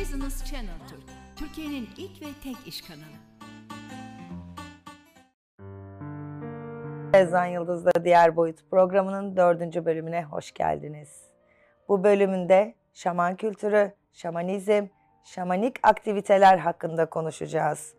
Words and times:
Business 0.00 0.44
Channel 0.44 0.78
Türk, 0.88 1.02
Türkiye'nin 1.36 1.88
ilk 1.96 2.22
ve 2.22 2.26
tek 2.42 2.56
iş 2.66 2.82
kanalı. 2.82 3.18
Ezan 7.14 7.46
Yıldız'da 7.46 7.90
Diğer 8.04 8.36
Boyut 8.36 8.70
programının 8.70 9.36
dördüncü 9.36 9.84
bölümüne 9.84 10.24
hoş 10.24 10.52
geldiniz. 10.52 11.22
Bu 11.88 12.04
bölümünde 12.04 12.74
şaman 12.92 13.36
kültürü, 13.36 13.92
şamanizm, 14.12 14.86
şamanik 15.24 15.76
aktiviteler 15.82 16.58
hakkında 16.58 17.06
konuşacağız. 17.06 17.94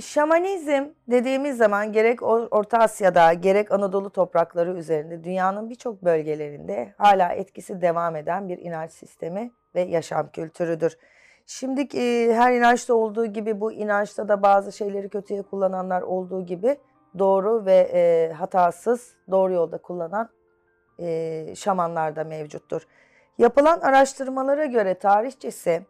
Şamanizm 0.00 0.84
dediğimiz 1.08 1.56
zaman 1.56 1.92
gerek 1.92 2.22
Orta 2.22 2.78
Asya'da 2.78 3.32
gerek 3.32 3.72
Anadolu 3.72 4.10
toprakları 4.10 4.76
üzerinde 4.76 5.24
dünyanın 5.24 5.70
birçok 5.70 6.04
bölgelerinde 6.04 6.94
hala 6.98 7.32
etkisi 7.32 7.80
devam 7.80 8.16
eden 8.16 8.48
bir 8.48 8.58
inanç 8.58 8.90
sistemi 8.90 9.50
ve 9.74 9.80
yaşam 9.80 10.30
kültürüdür. 10.30 10.96
Şimdi 11.46 11.98
e, 11.98 12.34
her 12.34 12.52
inançta 12.52 12.94
olduğu 12.94 13.26
gibi 13.26 13.60
bu 13.60 13.72
inançta 13.72 14.28
da 14.28 14.42
bazı 14.42 14.72
şeyleri 14.72 15.08
kötüye 15.08 15.42
kullananlar 15.42 16.02
olduğu 16.02 16.46
gibi 16.46 16.76
doğru 17.18 17.66
ve 17.66 17.90
e, 17.94 18.32
hatasız 18.32 19.14
doğru 19.30 19.52
yolda 19.52 19.78
kullanan 19.78 20.28
e, 20.98 21.54
şamanlar 21.56 22.16
da 22.16 22.24
mevcuttur. 22.24 22.86
Yapılan 23.38 23.80
araştırmalara 23.80 24.64
göre 24.64 24.94
tarihçesi 24.94 25.86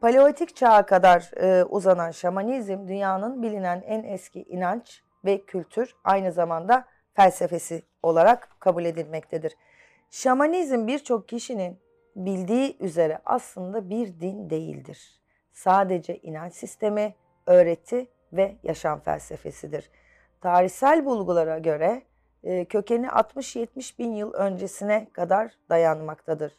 Paleolitik 0.00 0.56
çağa 0.56 0.86
kadar 0.86 1.30
e, 1.36 1.64
uzanan 1.64 2.10
şamanizm 2.10 2.88
dünyanın 2.88 3.42
bilinen 3.42 3.82
en 3.86 4.04
eski 4.04 4.42
inanç 4.42 5.02
ve 5.24 5.44
kültür 5.44 5.96
aynı 6.04 6.32
zamanda 6.32 6.84
felsefesi 7.14 7.82
olarak 8.02 8.48
kabul 8.60 8.84
edilmektedir. 8.84 9.56
Şamanizm 10.10 10.86
birçok 10.86 11.28
kişinin 11.28 11.78
bildiği 12.16 12.76
üzere 12.80 13.18
aslında 13.26 13.90
bir 13.90 14.20
din 14.20 14.50
değildir. 14.50 15.20
Sadece 15.52 16.18
inanç 16.18 16.54
sistemi, 16.54 17.14
öğreti 17.46 18.08
ve 18.32 18.56
yaşam 18.62 19.00
felsefesidir. 19.00 19.90
Tarihsel 20.40 21.04
bulgulara 21.04 21.58
göre 21.58 22.02
e, 22.44 22.64
kökeni 22.64 23.06
60-70 23.06 23.98
bin 23.98 24.14
yıl 24.14 24.32
öncesine 24.32 25.08
kadar 25.12 25.52
dayanmaktadır. 25.70 26.52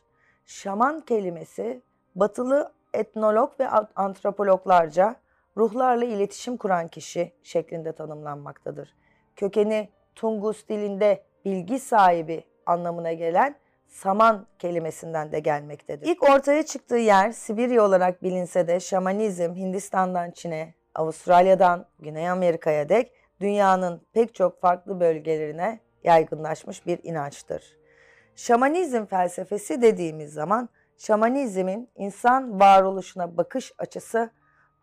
Şaman 0.45 1.02
kelimesi 1.02 1.81
batılı 2.16 2.72
etnolog 2.94 3.59
ve 3.59 3.68
antropologlarca 3.95 5.16
ruhlarla 5.58 6.06
iletişim 6.06 6.58
kuran 6.58 6.88
kişi 6.88 7.31
şeklinde 7.44 7.92
tanımlanmaktadır. 7.92 8.95
Kökeni 9.36 9.90
Tungus 10.16 10.68
dilinde 10.68 11.23
bilgi 11.45 11.80
sahibi 11.80 12.44
anlamına 12.66 13.14
gelen 13.14 13.56
saman 13.92 14.47
kelimesinden 14.59 15.31
de 15.31 15.39
gelmektedir. 15.39 16.08
İlk 16.08 16.30
ortaya 16.30 16.66
çıktığı 16.66 16.97
yer 16.97 17.31
Sibirya 17.31 17.84
olarak 17.84 18.23
bilinse 18.23 18.67
de 18.67 18.80
şamanizm 18.80 19.56
Hindistan'dan 19.56 20.31
Çin'e, 20.31 20.73
Avustralya'dan 20.95 21.86
Güney 22.00 22.30
Amerika'ya 22.30 22.89
dek 22.89 23.12
dünyanın 23.39 24.02
pek 24.14 24.36
çok 24.36 24.62
farklı 24.62 25.00
bölgelerine 25.00 25.80
yaygınlaşmış 26.03 26.86
bir 26.86 27.00
inançtır. 27.03 27.78
Şamanizm 28.36 29.06
felsefesi 29.06 29.81
dediğimiz 29.81 30.34
zaman 30.34 30.69
şamanizmin 30.97 31.89
insan 31.95 32.59
varoluşuna 32.59 33.38
bakış 33.38 33.73
açısı 33.78 34.31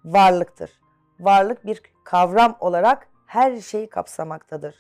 varlıktır. 0.05 0.81
Varlık 1.21 1.67
bir 1.67 1.83
kavram 2.05 2.57
olarak 2.61 3.09
her 3.27 3.61
şeyi 3.61 3.89
kapsamaktadır. 3.89 4.75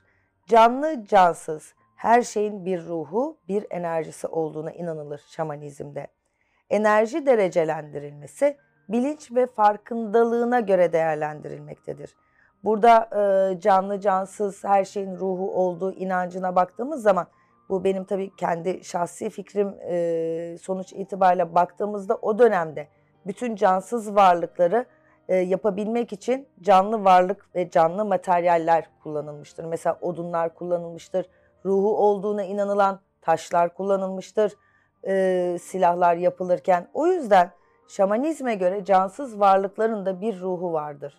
Canlı 0.46 1.04
cansız 1.04 1.74
her 1.98 2.22
şeyin 2.22 2.64
bir 2.64 2.86
ruhu, 2.86 3.36
bir 3.48 3.66
enerjisi 3.70 4.26
olduğuna 4.26 4.72
inanılır 4.72 5.20
şamanizmde. 5.28 6.06
Enerji 6.70 7.26
derecelendirilmesi 7.26 8.56
bilinç 8.88 9.32
ve 9.32 9.46
farkındalığına 9.46 10.60
göre 10.60 10.92
değerlendirilmektedir. 10.92 12.16
Burada 12.64 13.08
e, 13.12 13.60
canlı 13.60 14.00
cansız 14.00 14.64
her 14.64 14.84
şeyin 14.84 15.16
ruhu 15.16 15.50
olduğu 15.54 15.92
inancına 15.92 16.56
baktığımız 16.56 17.02
zaman 17.02 17.26
bu 17.68 17.84
benim 17.84 18.04
tabii 18.04 18.36
kendi 18.36 18.84
şahsi 18.84 19.30
fikrim 19.30 19.74
e, 19.80 20.56
sonuç 20.60 20.92
itibariyle 20.92 21.54
baktığımızda 21.54 22.16
o 22.16 22.38
dönemde 22.38 22.88
bütün 23.26 23.56
cansız 23.56 24.14
varlıkları 24.14 24.86
e, 25.28 25.36
yapabilmek 25.36 26.12
için 26.12 26.48
canlı 26.60 27.04
varlık 27.04 27.54
ve 27.54 27.70
canlı 27.70 28.04
materyaller 28.04 28.88
kullanılmıştır. 29.02 29.64
Mesela 29.64 29.98
odunlar 30.00 30.54
kullanılmıştır, 30.54 31.26
ruhu 31.64 31.96
olduğuna 31.96 32.42
inanılan 32.42 33.00
taşlar 33.20 33.74
kullanılmıştır 33.74 34.52
e, 35.06 35.56
silahlar 35.60 36.16
yapılırken. 36.16 36.88
O 36.94 37.06
yüzden 37.06 37.50
şamanizme 37.88 38.54
göre 38.54 38.84
cansız 38.84 39.40
varlıkların 39.40 40.06
da 40.06 40.20
bir 40.20 40.40
ruhu 40.40 40.72
vardır. 40.72 41.18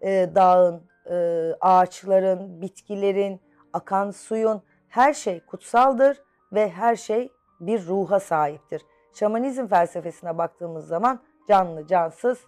E, 0.00 0.30
dağın, 0.34 0.82
e, 1.10 1.16
ağaçların, 1.60 2.60
bitkilerin, 2.60 3.40
akan 3.72 4.10
suyun 4.10 4.62
her 4.88 5.14
şey 5.14 5.40
kutsaldır 5.40 6.22
ve 6.52 6.70
her 6.70 6.96
şey 6.96 7.32
bir 7.60 7.86
ruha 7.86 8.20
sahiptir. 8.20 8.82
Şamanizm 9.14 9.66
felsefesine 9.66 10.38
baktığımız 10.38 10.86
zaman 10.86 11.20
canlı, 11.48 11.86
cansız 11.86 12.38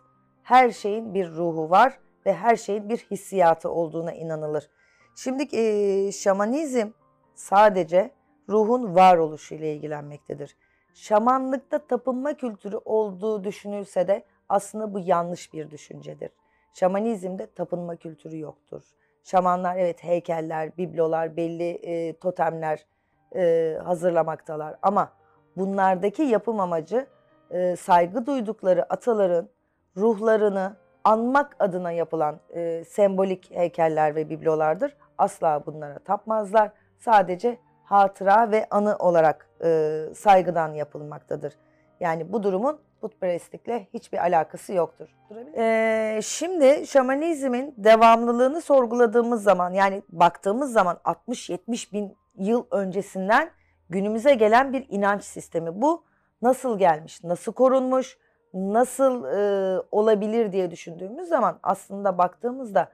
her 0.42 0.70
şeyin 0.70 1.14
bir 1.14 1.30
ruhu 1.30 1.70
var 1.70 1.98
ve 2.26 2.34
her 2.34 2.56
şeyin 2.56 2.88
bir 2.88 2.98
hissiyatı 2.98 3.70
olduğuna 3.70 4.12
inanılır. 4.12 4.70
Şimdi 5.16 5.56
e, 5.56 6.12
şamanizm 6.12 6.88
sadece 7.34 8.10
ruhun 8.48 8.94
varoluşu 8.94 9.54
ile 9.54 9.74
ilgilenmektedir. 9.74 10.56
Şamanlıkta 10.94 11.78
tapınma 11.78 12.34
kültürü 12.34 12.76
olduğu 12.84 13.44
düşünülse 13.44 14.08
de 14.08 14.24
aslında 14.48 14.94
bu 14.94 14.98
yanlış 14.98 15.52
bir 15.52 15.70
düşüncedir. 15.70 16.30
Şamanizmde 16.74 17.46
tapınma 17.46 17.96
kültürü 17.96 18.38
yoktur. 18.38 18.82
Şamanlar 19.24 19.76
evet 19.76 20.04
heykeller, 20.04 20.76
biblolar, 20.76 21.36
belli 21.36 21.70
e, 21.70 22.16
totemler 22.18 22.86
e, 23.34 23.78
hazırlamaktalar. 23.84 24.76
Ama 24.82 25.12
bunlardaki 25.56 26.22
yapım 26.22 26.60
amacı 26.60 27.06
e, 27.50 27.76
saygı 27.76 28.26
duydukları 28.26 28.92
ataların 28.92 29.48
ruhlarını 29.96 30.76
anmak 31.04 31.56
adına 31.58 31.92
yapılan 31.92 32.40
e, 32.54 32.84
sembolik 32.84 33.50
heykeller 33.50 34.14
ve 34.14 34.30
biblolardır. 34.30 34.96
Asla 35.18 35.66
bunlara 35.66 35.98
tapmazlar. 35.98 36.70
Sadece 37.04 37.58
hatıra 37.84 38.50
ve 38.50 38.66
anı 38.70 38.96
olarak 38.96 39.48
e, 39.64 40.00
saygıdan 40.14 40.74
yapılmaktadır. 40.74 41.54
Yani 42.00 42.32
bu 42.32 42.42
durumun 42.42 42.80
putperestlikle 43.00 43.86
hiçbir 43.94 44.18
alakası 44.18 44.72
yoktur. 44.72 45.08
Ee, 45.56 46.20
şimdi 46.22 46.86
şamanizmin 46.86 47.74
devamlılığını 47.76 48.60
sorguladığımız 48.60 49.42
zaman 49.42 49.70
yani 49.70 50.02
baktığımız 50.08 50.72
zaman 50.72 50.98
60-70 51.04 51.92
bin 51.92 52.16
yıl 52.38 52.64
öncesinden 52.70 53.50
günümüze 53.90 54.34
gelen 54.34 54.72
bir 54.72 54.86
inanç 54.88 55.24
sistemi. 55.24 55.82
Bu 55.82 56.04
nasıl 56.42 56.78
gelmiş, 56.78 57.24
nasıl 57.24 57.52
korunmuş, 57.52 58.18
nasıl 58.54 59.24
e, 59.24 59.82
olabilir 59.90 60.52
diye 60.52 60.70
düşündüğümüz 60.70 61.28
zaman 61.28 61.58
aslında 61.62 62.18
baktığımızda 62.18 62.88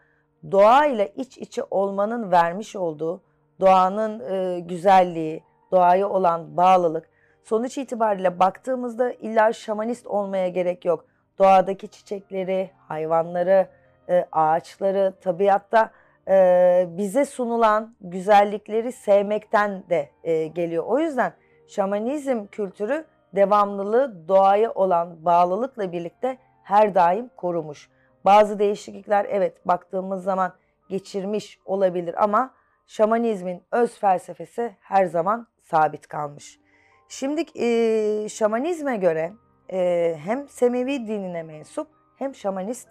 doğa 0.51 0.87
ile 0.87 1.13
iç 1.17 1.39
içe 1.39 1.63
olmanın 1.71 2.31
vermiş 2.31 2.77
olduğu 2.77 3.23
doğanın 3.61 4.21
e, 4.21 4.61
güzelliği, 4.61 5.43
doğaya 5.73 6.09
olan 6.09 6.57
bağlılık, 6.57 7.09
Sonuç 7.49 7.79
itibariyle 7.79 8.39
baktığımızda 8.39 9.13
illa 9.13 9.53
şamanist 9.53 10.07
olmaya 10.07 10.49
gerek 10.49 10.85
yok. 10.85 11.05
Doğadaki 11.39 11.89
çiçekleri, 11.89 12.71
hayvanları, 12.89 13.69
e, 14.09 14.27
ağaçları, 14.33 15.15
tabiatta 15.21 15.91
e, 16.29 16.87
bize 16.91 17.25
sunulan 17.25 17.95
güzellikleri 18.01 18.93
sevmekten 18.93 19.83
de 19.91 20.09
e, 20.25 20.47
geliyor. 20.47 20.85
O 20.87 20.99
yüzden 20.99 21.33
şamanizm 21.69 22.47
kültürü 22.47 23.05
devamlılığı 23.35 24.29
doğaya 24.29 24.73
olan 24.73 25.25
bağlılıkla 25.25 25.93
birlikte 25.93 26.39
her 26.63 26.95
daim 26.95 27.31
korumuş. 27.37 27.91
Bazı 28.25 28.59
değişiklikler 28.59 29.27
evet 29.31 29.67
baktığımız 29.67 30.25
zaman 30.25 30.53
geçirmiş 30.89 31.59
olabilir 31.65 32.25
ama 32.25 32.55
şamanizmin 32.89 33.63
öz 33.73 33.99
felsefesi 33.99 34.77
her 34.81 35.07
zaman 35.07 35.47
sabit 35.63 36.07
kalmış. 36.07 36.61
Şimdi 37.09 37.45
e, 37.55 38.29
şamanizme 38.29 38.97
göre 38.97 39.33
e, 39.73 40.17
hem 40.25 40.49
Semevi 40.49 41.07
dinine 41.07 41.43
mensup 41.43 41.89
hem 42.17 42.35
şamanist 42.35 42.89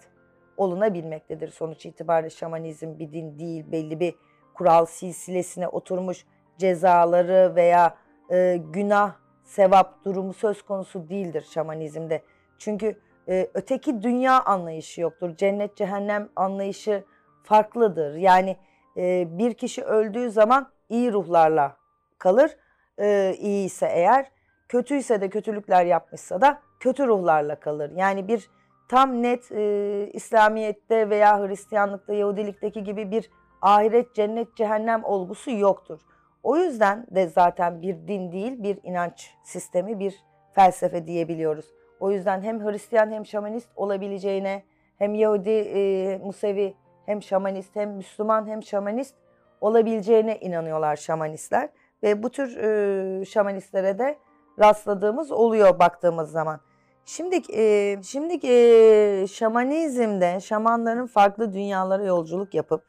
olunabilmektedir. 0.56 1.48
Sonuç 1.48 1.86
itibariyle 1.86 2.30
şamanizm 2.30 2.98
bir 2.98 3.12
din 3.12 3.38
değil, 3.38 3.72
belli 3.72 4.00
bir 4.00 4.14
kural 4.54 4.86
silsilesine 4.86 5.68
oturmuş 5.68 6.26
cezaları 6.58 7.52
veya 7.56 7.96
e, 8.30 8.60
günah, 8.72 9.14
sevap 9.44 10.04
durumu 10.04 10.32
söz 10.32 10.62
konusu 10.62 11.08
değildir 11.08 11.46
şamanizmde. 11.50 12.22
Çünkü 12.58 13.00
e, 13.28 13.48
öteki 13.54 14.02
dünya 14.02 14.44
anlayışı 14.44 15.00
yoktur. 15.00 15.36
Cennet, 15.36 15.76
cehennem 15.76 16.28
anlayışı 16.36 17.04
farklıdır. 17.42 18.14
Yani 18.14 18.56
e, 18.98 19.38
bir 19.38 19.54
kişi 19.54 19.82
öldüğü 19.82 20.30
zaman 20.30 20.68
iyi 20.88 21.12
ruhlarla 21.12 21.76
kalır 22.18 22.56
e, 22.98 23.34
iyi 23.38 23.66
ise 23.66 23.86
eğer, 23.86 24.30
kötüyse 24.68 25.20
de 25.20 25.28
kötülükler 25.28 25.84
yapmışsa 25.84 26.40
da 26.40 26.58
kötü 26.80 27.06
ruhlarla 27.06 27.60
kalır. 27.60 27.90
Yani 27.96 28.28
bir 28.28 28.50
tam 28.88 29.22
net 29.22 29.52
e, 29.52 30.10
İslamiyet'te 30.12 31.10
veya 31.10 31.40
Hristiyanlıkta, 31.40 32.14
Yahudilikteki 32.14 32.84
gibi 32.84 33.10
bir 33.10 33.30
ahiret, 33.62 34.14
cennet, 34.14 34.56
cehennem 34.56 35.04
olgusu 35.04 35.50
yoktur. 35.50 36.00
O 36.42 36.56
yüzden 36.56 37.06
de 37.10 37.26
zaten 37.26 37.82
bir 37.82 38.08
din 38.08 38.32
değil, 38.32 38.62
bir 38.62 38.78
inanç 38.82 39.30
sistemi, 39.44 39.98
bir 39.98 40.14
felsefe 40.54 41.06
diyebiliyoruz. 41.06 41.66
O 42.00 42.10
yüzden 42.10 42.42
hem 42.42 42.64
Hristiyan 42.64 43.10
hem 43.10 43.26
Şamanist 43.26 43.68
olabileceğine, 43.76 44.62
hem 44.98 45.14
Yahudi, 45.14 45.50
e, 45.50 46.18
Musevi, 46.18 46.74
hem 47.08 47.22
Şamanist, 47.22 47.76
hem 47.76 47.90
Müslüman, 47.90 48.46
hem 48.46 48.62
Şamanist 48.62 49.14
olabileceğine 49.60 50.38
inanıyorlar 50.38 50.96
Şamanistler. 50.96 51.68
Ve 52.02 52.22
bu 52.22 52.30
tür 52.30 52.56
e, 52.56 53.24
Şamanistlere 53.24 53.98
de 53.98 54.18
rastladığımız 54.58 55.32
oluyor 55.32 55.78
baktığımız 55.78 56.30
zaman. 56.30 56.60
Şimdi 57.04 57.40
e, 57.52 57.96
şimdi 58.02 58.46
e, 58.46 59.26
şamanizmde 59.26 60.40
şamanların 60.40 61.06
farklı 61.06 61.52
dünyalara 61.52 62.04
yolculuk 62.04 62.54
yapıp 62.54 62.84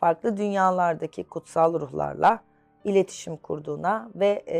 farklı 0.00 0.36
dünyalardaki 0.36 1.24
kutsal 1.24 1.80
ruhlarla 1.80 2.40
iletişim 2.84 3.36
kurduğuna 3.36 4.10
ve 4.14 4.44
e, 4.48 4.58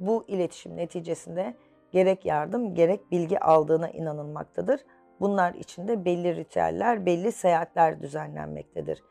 bu 0.00 0.24
iletişim 0.28 0.76
neticesinde 0.76 1.54
gerek 1.92 2.26
yardım 2.26 2.74
gerek 2.74 3.10
bilgi 3.10 3.40
aldığına 3.40 3.88
inanılmaktadır. 3.88 4.80
Bunlar 5.20 5.54
içinde 5.54 6.04
belli 6.04 6.36
ritüeller, 6.36 7.06
belli 7.06 7.32
seyahatler 7.32 8.00
düzenlenmektedir. 8.00 9.02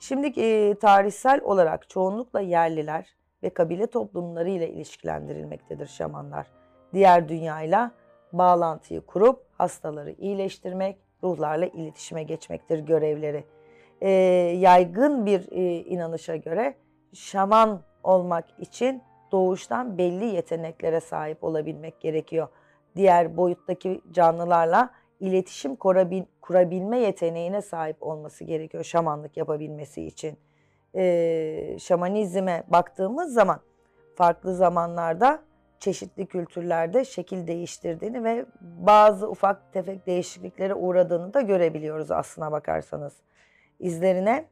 Şimdi 0.00 0.40
e, 0.40 0.74
tarihsel 0.74 1.40
olarak 1.40 1.88
çoğunlukla 1.88 2.40
yerliler 2.40 3.14
ve 3.42 3.50
kabile 3.50 3.86
toplumları 3.86 4.50
ile 4.50 4.70
ilişkilendirilmektedir 4.70 5.86
şamanlar. 5.86 6.46
Diğer 6.92 7.28
dünyayla 7.28 7.92
bağlantıyı 8.32 9.00
kurup 9.00 9.40
hastaları 9.58 10.10
iyileştirmek, 10.10 10.98
ruhlarla 11.22 11.66
iletişime 11.66 12.22
geçmektir 12.22 12.78
görevleri. 12.78 13.44
E, 14.00 14.10
yaygın 14.58 15.26
bir 15.26 15.52
e, 15.52 15.76
inanışa 15.76 16.36
göre 16.36 16.74
şaman 17.12 17.82
olmak 18.02 18.44
için 18.58 19.02
doğuştan 19.32 19.98
belli 19.98 20.24
yeteneklere 20.24 21.00
sahip 21.00 21.44
olabilmek 21.44 22.00
gerekiyor. 22.00 22.48
Diğer 22.96 23.36
boyuttaki 23.36 24.00
canlılarla 24.12 24.90
iletişim 25.22 25.76
kurabilme 26.42 26.98
yeteneğine 26.98 27.62
sahip 27.62 27.96
olması 28.00 28.44
gerekiyor 28.44 28.84
şamanlık 28.84 29.36
yapabilmesi 29.36 30.02
için. 30.02 30.38
E, 30.94 31.76
şamanizme 31.78 32.64
baktığımız 32.68 33.32
zaman 33.34 33.60
farklı 34.14 34.54
zamanlarda 34.54 35.42
çeşitli 35.78 36.26
kültürlerde 36.26 37.04
şekil 37.04 37.46
değiştirdiğini 37.46 38.24
ve 38.24 38.46
bazı 38.60 39.30
ufak 39.30 39.72
tefek 39.72 40.06
değişikliklere 40.06 40.74
uğradığını 40.74 41.34
da 41.34 41.40
görebiliyoruz 41.40 42.10
aslına 42.10 42.52
bakarsanız. 42.52 43.16
İzlerine 43.78 44.48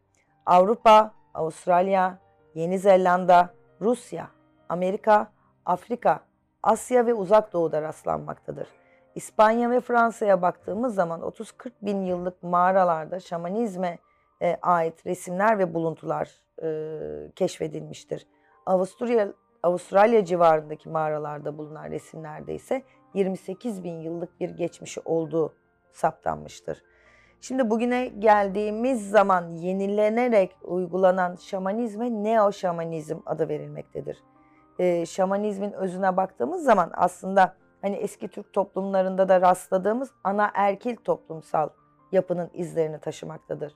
Avrupa, 0.47 1.15
Avustralya, 1.35 2.19
Yeni 2.55 2.79
Zelanda, 2.79 3.55
Rusya, 3.81 4.31
Amerika, 4.69 5.33
Afrika, 5.67 6.21
Asya 6.63 7.07
ve 7.07 7.15
Uzak 7.15 7.53
Doğu'da 7.53 7.83
rastlanmaktadır. 7.83 8.69
İspanya 9.15 9.71
ve 9.71 9.81
Fransa'ya 9.81 10.43
baktığımız 10.43 10.95
zaman 10.95 11.21
30-40 11.21 11.71
bin 11.83 12.05
yıllık 12.05 12.43
mağaralarda 12.43 13.21
şamanizme 13.21 13.99
e, 14.43 14.57
ait 14.63 15.07
resimler 15.07 15.59
ve 15.59 15.75
buluntular 15.75 16.31
e, 16.63 17.31
keşfedilmiştir. 17.37 18.27
Avusturya, 18.67 19.33
Avustralya 19.63 20.25
civarındaki 20.25 20.89
mağaralarda 20.89 21.59
bulunan 21.59 21.91
resimlerde 21.91 22.55
ise 22.55 22.83
28 23.15 23.85
bin 23.85 24.01
yıllık 24.01 24.41
bir 24.41 24.51
geçmişi 24.51 25.01
olduğu 25.05 25.55
saptanmıştır. 25.93 26.83
Şimdi 27.41 27.71
bugüne 27.71 28.07
geldiğimiz 28.07 29.11
zaman 29.11 29.49
yenilenerek 29.49 30.57
uygulanan 30.63 31.37
şamanizme 31.37 32.11
neo 32.11 32.53
şamanizm 32.53 33.19
adı 33.27 33.49
verilmektedir. 33.49 34.19
E, 34.79 35.07
şamanizmin 35.07 35.73
özüne 35.73 36.17
baktığımız 36.17 36.65
zaman 36.65 36.91
aslında 36.95 37.57
hani 37.83 37.97
eski 37.97 38.29
Türk 38.29 38.53
toplumlarında 38.53 39.29
da 39.29 39.41
rastladığımız 39.41 40.11
ana 40.25 40.51
erkil 40.55 40.97
toplumsal 40.97 41.69
yapının 42.13 42.51
izlerini 42.55 43.01
taşımaktadır. 43.01 43.75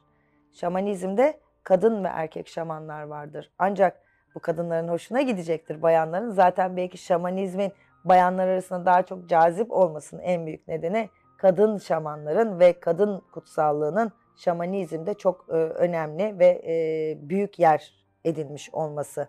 Şamanizmde 0.53 1.41
kadın 1.65 2.05
ve 2.05 2.09
erkek 2.09 2.49
şamanlar 2.49 3.03
vardır. 3.03 3.51
Ancak 3.59 4.01
bu 4.35 4.41
kadınların 4.41 4.89
hoşuna 4.89 5.21
gidecektir 5.21 5.83
bayanların. 5.83 6.31
Zaten 6.31 6.77
belki 6.77 6.99
şamanizmin 6.99 7.73
bayanlar 8.05 8.49
arasında 8.49 8.87
daha 8.87 9.03
çok 9.03 9.29
cazip 9.29 9.73
olmasının 9.73 10.23
en 10.23 10.47
büyük 10.47 10.69
nedeni 10.69 11.11
kadın 11.39 11.79
şamanların 11.79 12.59
ve 12.59 12.81
kadın 12.81 13.23
kutsallığının 13.33 14.13
şamanizmde 14.37 15.15
çok 15.15 15.47
e, 15.49 15.53
önemli 15.53 16.39
ve 16.39 16.63
e, 16.67 17.29
büyük 17.29 17.59
yer 17.59 17.95
edinmiş 18.25 18.71
olması. 18.75 19.29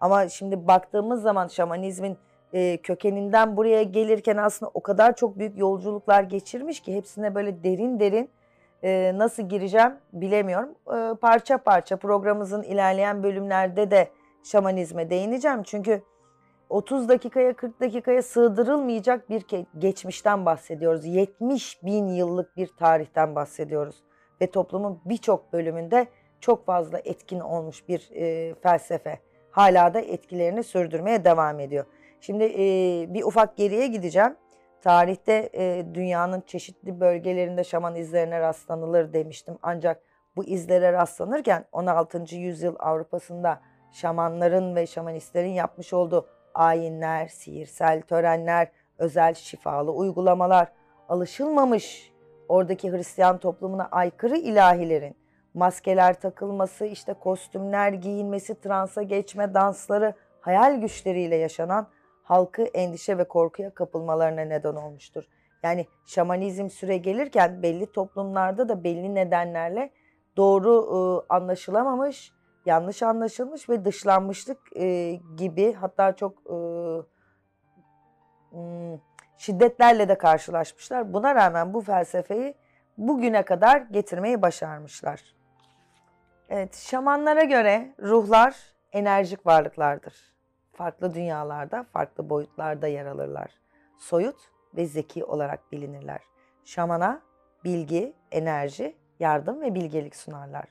Ama 0.00 0.28
şimdi 0.28 0.66
baktığımız 0.66 1.22
zaman 1.22 1.48
şamanizmin 1.48 2.18
e, 2.52 2.76
kökeninden 2.76 3.56
buraya 3.56 3.82
gelirken 3.82 4.36
aslında 4.36 4.70
o 4.74 4.80
kadar 4.80 5.16
çok 5.16 5.38
büyük 5.38 5.58
yolculuklar 5.58 6.22
geçirmiş 6.22 6.80
ki 6.80 6.96
hepsine 6.96 7.34
böyle 7.34 7.64
derin 7.64 8.00
derin 8.00 8.30
e, 8.82 9.12
nasıl 9.14 9.48
gireceğim 9.48 9.92
bilemiyorum. 10.12 10.74
E, 10.86 11.14
parça 11.14 11.58
parça 11.58 11.96
programımızın 11.96 12.62
ilerleyen 12.62 13.22
bölümlerde 13.22 13.90
de 13.90 14.08
şamanizme 14.44 15.10
değineceğim. 15.10 15.62
Çünkü 15.62 16.02
30 16.68 17.08
dakikaya 17.08 17.52
40 17.52 17.80
dakikaya 17.80 18.22
sığdırılmayacak 18.22 19.30
bir 19.30 19.44
geçmişten 19.78 20.46
bahsediyoruz. 20.46 21.04
70 21.04 21.82
bin 21.82 22.08
yıllık 22.08 22.56
bir 22.56 22.66
tarihten 22.66 23.34
bahsediyoruz. 23.34 23.96
Ve 24.40 24.50
toplumun 24.50 25.00
birçok 25.04 25.52
bölümünde 25.52 26.06
çok 26.40 26.66
fazla 26.66 26.98
etkin 26.98 27.40
olmuş 27.40 27.88
bir 27.88 28.10
e, 28.14 28.54
felsefe. 28.54 29.18
Hala 29.50 29.94
da 29.94 30.00
etkilerini 30.00 30.62
sürdürmeye 30.62 31.24
devam 31.24 31.60
ediyor. 31.60 31.84
Şimdi 32.20 32.44
e, 32.44 33.06
bir 33.14 33.24
ufak 33.24 33.56
geriye 33.56 33.86
gideceğim. 33.86 34.36
Tarihte 34.80 35.50
e, 35.54 35.86
dünyanın 35.94 36.40
çeşitli 36.40 37.00
bölgelerinde 37.00 37.64
şaman 37.64 37.96
izlerine 37.96 38.40
rastlanılır 38.40 39.12
demiştim. 39.12 39.58
Ancak 39.62 40.02
bu 40.36 40.44
izlere 40.44 40.92
rastlanırken 40.92 41.64
16. 41.72 42.36
yüzyıl 42.36 42.74
Avrupa'sında 42.78 43.60
şamanların 43.92 44.76
ve 44.76 44.86
şamanistlerin 44.86 45.52
yapmış 45.52 45.92
olduğu 45.92 46.28
ayinler, 46.54 47.28
sihirsel 47.28 48.02
törenler, 48.02 48.68
özel 48.98 49.34
şifalı 49.34 49.92
uygulamalar, 49.92 50.72
alışılmamış 51.08 52.12
oradaki 52.48 52.92
Hristiyan 52.92 53.38
toplumuna 53.38 53.88
aykırı 53.92 54.36
ilahilerin 54.36 55.16
maskeler 55.54 56.20
takılması, 56.20 56.86
işte 56.86 57.14
kostümler 57.14 57.92
giyinmesi, 57.92 58.60
transa 58.60 59.02
geçme, 59.02 59.54
dansları, 59.54 60.14
hayal 60.40 60.80
güçleriyle 60.80 61.36
yaşanan 61.36 61.88
halkı 62.28 62.62
endişe 62.62 63.18
ve 63.18 63.24
korkuya 63.24 63.74
kapılmalarına 63.74 64.40
neden 64.40 64.74
olmuştur. 64.74 65.24
Yani 65.62 65.86
şamanizm 66.06 66.68
süre 66.68 66.96
gelirken 66.96 67.62
belli 67.62 67.92
toplumlarda 67.92 68.68
da 68.68 68.84
belli 68.84 69.14
nedenlerle 69.14 69.90
doğru 70.36 70.72
e, 70.72 70.98
anlaşılamamış, 71.34 72.32
yanlış 72.66 73.02
anlaşılmış 73.02 73.68
ve 73.68 73.84
dışlanmışlık 73.84 74.58
e, 74.76 75.14
gibi 75.36 75.72
hatta 75.72 76.16
çok 76.16 76.34
e, 76.46 76.58
şiddetlerle 79.38 80.08
de 80.08 80.18
karşılaşmışlar. 80.18 81.12
Buna 81.12 81.34
rağmen 81.34 81.74
bu 81.74 81.80
felsefeyi 81.80 82.54
bugüne 82.98 83.42
kadar 83.42 83.80
getirmeyi 83.80 84.42
başarmışlar. 84.42 85.22
Evet, 86.48 86.76
şamanlara 86.76 87.44
göre 87.44 87.94
ruhlar 88.02 88.56
enerjik 88.92 89.46
varlıklardır 89.46 90.37
farklı 90.78 91.14
dünyalarda, 91.14 91.86
farklı 91.92 92.30
boyutlarda 92.30 92.86
yer 92.86 93.06
alırlar. 93.06 93.50
Soyut 93.98 94.36
ve 94.76 94.86
zeki 94.86 95.24
olarak 95.24 95.72
bilinirler. 95.72 96.20
Şamana 96.64 97.22
bilgi, 97.64 98.14
enerji, 98.32 98.96
yardım 99.20 99.60
ve 99.60 99.74
bilgelik 99.74 100.16
sunarlar. 100.16 100.64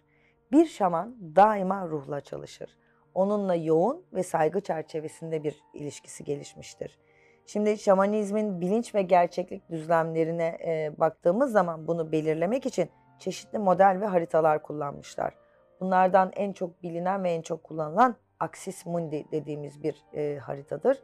Bir 0.52 0.66
şaman 0.66 1.16
daima 1.36 1.88
ruhla 1.88 2.22
çalışır. 2.22 2.78
Onunla 3.14 3.56
yoğun 3.56 4.06
ve 4.14 4.24
saygı 4.24 4.62
çerçevesinde 4.62 5.44
bir 5.44 5.64
ilişkisi 5.74 6.24
gelişmiştir. 6.24 7.00
Şimdi 7.46 7.78
şamanizmin 7.78 8.62
bilinç 8.62 8.96
ve 8.96 9.02
gerçeklik 9.02 9.70
düzlemlerine 9.70 10.58
e, 10.66 11.00
baktığımız 11.00 11.52
zaman 11.52 11.88
bunu 11.88 12.12
belirlemek 12.12 12.66
için 12.66 12.90
çeşitli 13.20 13.60
model 13.60 13.98
ve 14.02 14.06
haritalar 14.06 14.64
kullanmışlar. 14.64 15.34
Bunlardan 15.80 16.32
en 16.36 16.54
çok 16.54 16.84
bilinen 16.84 17.24
ve 17.24 17.32
en 17.32 17.42
çok 17.42 17.64
kullanılan 17.64 18.16
Axis 18.40 18.86
Mundi 18.86 19.26
dediğimiz 19.32 19.84
bir 19.84 20.04
e, 20.14 20.38
haritadır. 20.38 21.04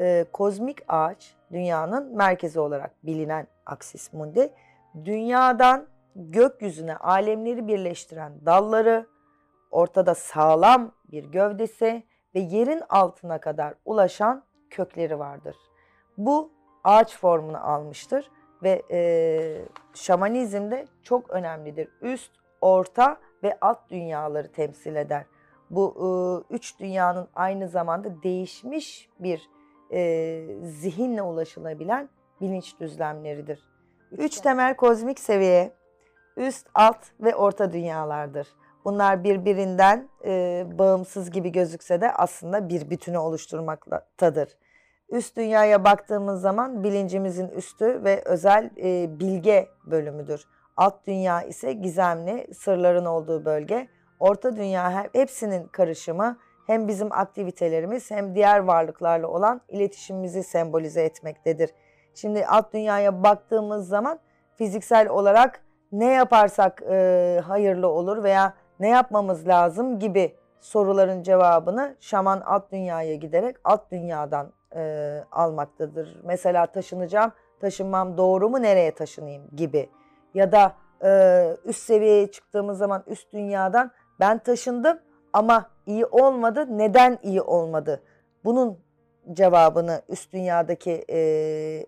E, 0.00 0.24
kozmik 0.32 0.78
ağaç 0.88 1.34
dünyanın 1.52 2.16
merkezi 2.16 2.60
olarak 2.60 3.06
bilinen 3.06 3.46
Axis 3.66 4.12
Mundi. 4.12 4.52
Dünyadan 5.04 5.86
gökyüzüne 6.16 6.96
alemleri 6.96 7.68
birleştiren 7.68 8.32
dalları, 8.46 9.06
ortada 9.70 10.14
sağlam 10.14 10.92
bir 11.12 11.24
gövdesi 11.24 12.02
ve 12.34 12.40
yerin 12.40 12.82
altına 12.88 13.40
kadar 13.40 13.74
ulaşan 13.84 14.44
kökleri 14.70 15.18
vardır. 15.18 15.56
Bu 16.18 16.52
ağaç 16.84 17.18
formunu 17.18 17.70
almıştır 17.70 18.30
ve 18.62 18.82
e, 18.90 19.00
şamanizmde 19.94 20.86
çok 21.02 21.30
önemlidir. 21.30 21.88
Üst, 22.02 22.32
orta 22.60 23.16
ve 23.42 23.58
alt 23.60 23.90
dünyaları 23.90 24.52
temsil 24.52 24.96
eder. 24.96 25.24
Bu 25.70 25.94
e, 26.50 26.54
üç 26.54 26.80
dünyanın 26.80 27.28
aynı 27.34 27.68
zamanda 27.68 28.22
değişmiş 28.22 29.08
bir 29.20 29.50
e, 29.92 30.44
zihinle 30.62 31.22
ulaşılabilen 31.22 32.08
bilinç 32.40 32.80
düzlemleridir. 32.80 33.60
Üç 34.12 34.40
temel 34.40 34.76
kozmik 34.76 35.20
seviye 35.20 35.72
üst, 36.36 36.66
alt 36.74 37.04
ve 37.20 37.36
orta 37.36 37.72
dünyalardır. 37.72 38.48
Bunlar 38.84 39.24
birbirinden 39.24 40.08
e, 40.24 40.64
bağımsız 40.78 41.30
gibi 41.30 41.52
gözükse 41.52 42.00
de 42.00 42.12
aslında 42.12 42.68
bir 42.68 42.90
bütünü 42.90 43.18
oluşturmaktadır. 43.18 44.48
Üst 45.10 45.36
dünyaya 45.36 45.84
baktığımız 45.84 46.40
zaman 46.40 46.84
bilincimizin 46.84 47.48
üstü 47.48 48.04
ve 48.04 48.22
özel 48.24 48.70
e, 48.76 49.20
bilge 49.20 49.68
bölümüdür. 49.86 50.44
Alt 50.76 51.06
dünya 51.06 51.42
ise 51.42 51.72
gizemli, 51.72 52.54
sırların 52.54 53.04
olduğu 53.04 53.44
bölge. 53.44 53.88
Orta 54.20 54.56
dünya 54.56 55.06
hepsinin 55.12 55.66
karışımı 55.66 56.38
hem 56.66 56.88
bizim 56.88 57.12
aktivitelerimiz 57.12 58.10
hem 58.10 58.34
diğer 58.34 58.58
varlıklarla 58.58 59.28
olan 59.28 59.60
iletişimimizi 59.68 60.42
sembolize 60.42 61.02
etmektedir. 61.02 61.70
Şimdi 62.14 62.46
alt 62.46 62.72
dünyaya 62.72 63.22
baktığımız 63.22 63.88
zaman 63.88 64.18
fiziksel 64.56 65.08
olarak 65.08 65.60
ne 65.92 66.12
yaparsak 66.12 66.82
e, 66.90 67.40
hayırlı 67.46 67.88
olur 67.88 68.22
veya 68.22 68.54
ne 68.80 68.88
yapmamız 68.88 69.48
lazım 69.48 69.98
gibi 69.98 70.36
soruların 70.60 71.22
cevabını 71.22 71.96
şaman 72.00 72.40
alt 72.40 72.72
dünyaya 72.72 73.14
giderek 73.14 73.56
alt 73.64 73.90
dünyadan 73.90 74.52
e, 74.76 75.24
almaktadır. 75.32 76.20
Mesela 76.24 76.66
taşınacağım, 76.66 77.32
taşınmam 77.60 78.16
doğru 78.16 78.48
mu, 78.48 78.62
nereye 78.62 78.94
taşınayım 78.94 79.42
gibi. 79.56 79.90
Ya 80.34 80.52
da 80.52 80.72
e, 81.04 81.56
üst 81.64 81.82
seviyeye 81.82 82.30
çıktığımız 82.30 82.78
zaman 82.78 83.04
üst 83.06 83.32
dünyadan 83.32 83.90
ben 84.20 84.38
taşındım 84.38 84.98
ama 85.32 85.70
iyi 85.86 86.06
olmadı, 86.06 86.78
neden 86.78 87.18
iyi 87.22 87.42
olmadı? 87.42 88.02
Bunun 88.44 88.78
cevabını 89.32 90.02
üst 90.08 90.32
dünyadaki 90.32 91.04
e, 91.10 91.18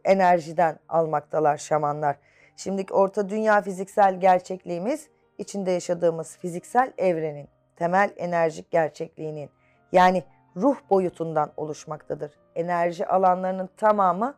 enerjiden 0.04 0.78
almaktalar 0.88 1.56
şamanlar. 1.56 2.16
Şimdiki 2.56 2.94
orta 2.94 3.28
dünya 3.28 3.62
fiziksel 3.62 4.20
gerçekliğimiz 4.20 5.08
içinde 5.38 5.70
yaşadığımız 5.70 6.36
fiziksel 6.36 6.92
evrenin 6.98 7.48
temel 7.76 8.10
enerjik 8.16 8.70
gerçekliğinin 8.70 9.50
yani 9.92 10.24
ruh 10.56 10.76
boyutundan 10.90 11.52
oluşmaktadır. 11.56 12.32
Enerji 12.54 13.06
alanlarının 13.06 13.68
tamamı 13.76 14.34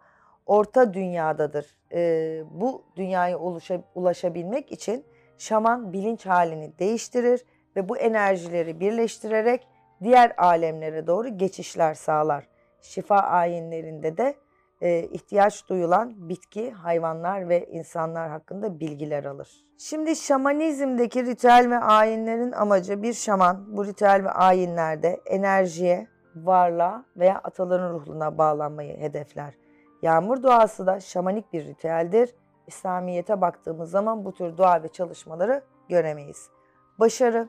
orta 0.47 0.95
dünyadadır. 0.95 1.67
Ee, 1.93 2.43
bu 2.51 2.85
dünyaya 2.97 3.39
ulaşa, 3.39 3.83
ulaşabilmek 3.95 4.73
için 4.73 5.05
şaman 5.39 5.93
bilinç 5.93 6.27
halini 6.27 6.79
değiştirir 6.79 7.45
ve 7.77 7.89
bu 7.89 7.97
enerjileri 7.97 8.81
birleştirerek 8.81 9.69
diğer 10.03 10.33
alemlere 10.39 11.07
doğru 11.07 11.39
geçişler 11.39 11.95
sağlar. 11.95 12.49
Şifa 12.81 13.17
ayinlerinde 13.17 14.17
de 14.17 14.35
e, 14.81 15.03
ihtiyaç 15.03 15.69
duyulan 15.69 16.29
bitki, 16.29 16.71
hayvanlar 16.71 17.49
ve 17.49 17.67
insanlar 17.67 18.31
hakkında 18.31 18.81
bilgiler 18.81 19.25
alır. 19.25 19.65
Şimdi 19.79 20.17
şamanizmdeki 20.17 21.27
ritüel 21.27 21.71
ve 21.71 21.79
ayinlerin 21.79 22.53
amacı 22.53 23.03
bir 23.03 23.13
şaman 23.13 23.77
bu 23.77 23.87
ritüel 23.87 24.25
ve 24.25 24.31
ayinlerde 24.31 25.21
enerjiye, 25.27 26.07
varlığa 26.37 27.05
veya 27.17 27.41
ataların 27.45 27.95
ruhuna 27.95 28.39
bağlanmayı 28.39 28.97
hedefler. 28.97 29.55
Yağmur 30.03 30.43
duası 30.43 30.87
da 30.87 31.01
şamanik 31.01 31.53
bir 31.53 31.65
ritüeldir. 31.65 32.35
İslamiyet'e 32.67 33.41
baktığımız 33.41 33.91
zaman 33.91 34.25
bu 34.25 34.33
tür 34.33 34.57
dua 34.57 34.83
ve 34.83 34.89
çalışmaları 34.89 35.63
göremeyiz. 35.89 36.51
Başarı, 36.99 37.49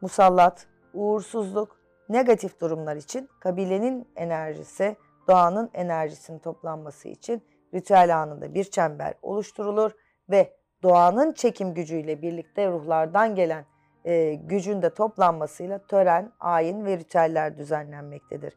musallat, 0.00 0.66
uğursuzluk, 0.94 1.80
negatif 2.08 2.60
durumlar 2.60 2.96
için 2.96 3.28
kabilenin 3.40 4.08
enerjisi, 4.16 4.96
doğanın 5.28 5.70
enerjisinin 5.74 6.38
toplanması 6.38 7.08
için 7.08 7.42
ritüel 7.74 8.22
anında 8.22 8.54
bir 8.54 8.64
çember 8.64 9.14
oluşturulur 9.22 9.90
ve 10.30 10.52
doğanın 10.82 11.32
çekim 11.32 11.74
gücüyle 11.74 12.22
birlikte 12.22 12.68
ruhlardan 12.68 13.34
gelen 13.34 13.64
e, 14.04 14.34
gücün 14.34 14.82
de 14.82 14.94
toplanmasıyla 14.94 15.78
tören, 15.78 16.32
ayin 16.40 16.84
ve 16.84 16.98
ritüeller 16.98 17.58
düzenlenmektedir. 17.58 18.56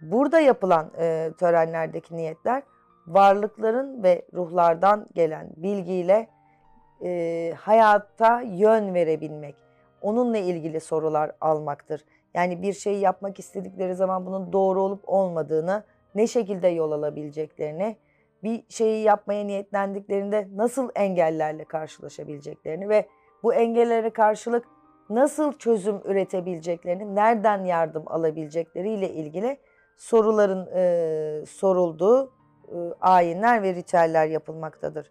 Burada 0.00 0.40
yapılan 0.40 0.90
e, 0.98 1.30
törenlerdeki 1.38 2.16
niyetler 2.16 2.62
varlıkların 3.06 4.02
ve 4.02 4.26
ruhlardan 4.34 5.06
gelen 5.14 5.48
bilgiyle 5.56 6.28
e, 7.04 7.52
hayata 7.58 8.40
yön 8.40 8.94
verebilmek, 8.94 9.56
onunla 10.00 10.38
ilgili 10.38 10.80
sorular 10.80 11.32
almaktır. 11.40 12.04
Yani 12.34 12.62
bir 12.62 12.72
şeyi 12.72 13.00
yapmak 13.00 13.38
istedikleri 13.38 13.94
zaman 13.94 14.26
bunun 14.26 14.52
doğru 14.52 14.82
olup 14.82 15.08
olmadığını, 15.08 15.84
ne 16.14 16.26
şekilde 16.26 16.68
yol 16.68 16.92
alabileceklerini, 16.92 17.96
bir 18.42 18.64
şeyi 18.68 19.04
yapmaya 19.04 19.44
niyetlendiklerinde 19.44 20.48
nasıl 20.54 20.90
engellerle 20.94 21.64
karşılaşabileceklerini 21.64 22.88
ve 22.88 23.08
bu 23.42 23.54
engellere 23.54 24.10
karşılık 24.10 24.64
nasıl 25.10 25.52
çözüm 25.52 26.00
üretebileceklerini, 26.04 27.14
nereden 27.14 27.64
yardım 27.64 28.02
alabilecekleriyle 28.06 29.10
ilgili 29.10 29.58
soruların 29.96 30.68
e, 30.74 31.46
sorulduğu 31.46 32.32
e, 32.68 32.76
ayinler 33.00 33.62
ve 33.62 33.74
ritüeller 33.74 34.26
yapılmaktadır. 34.26 35.10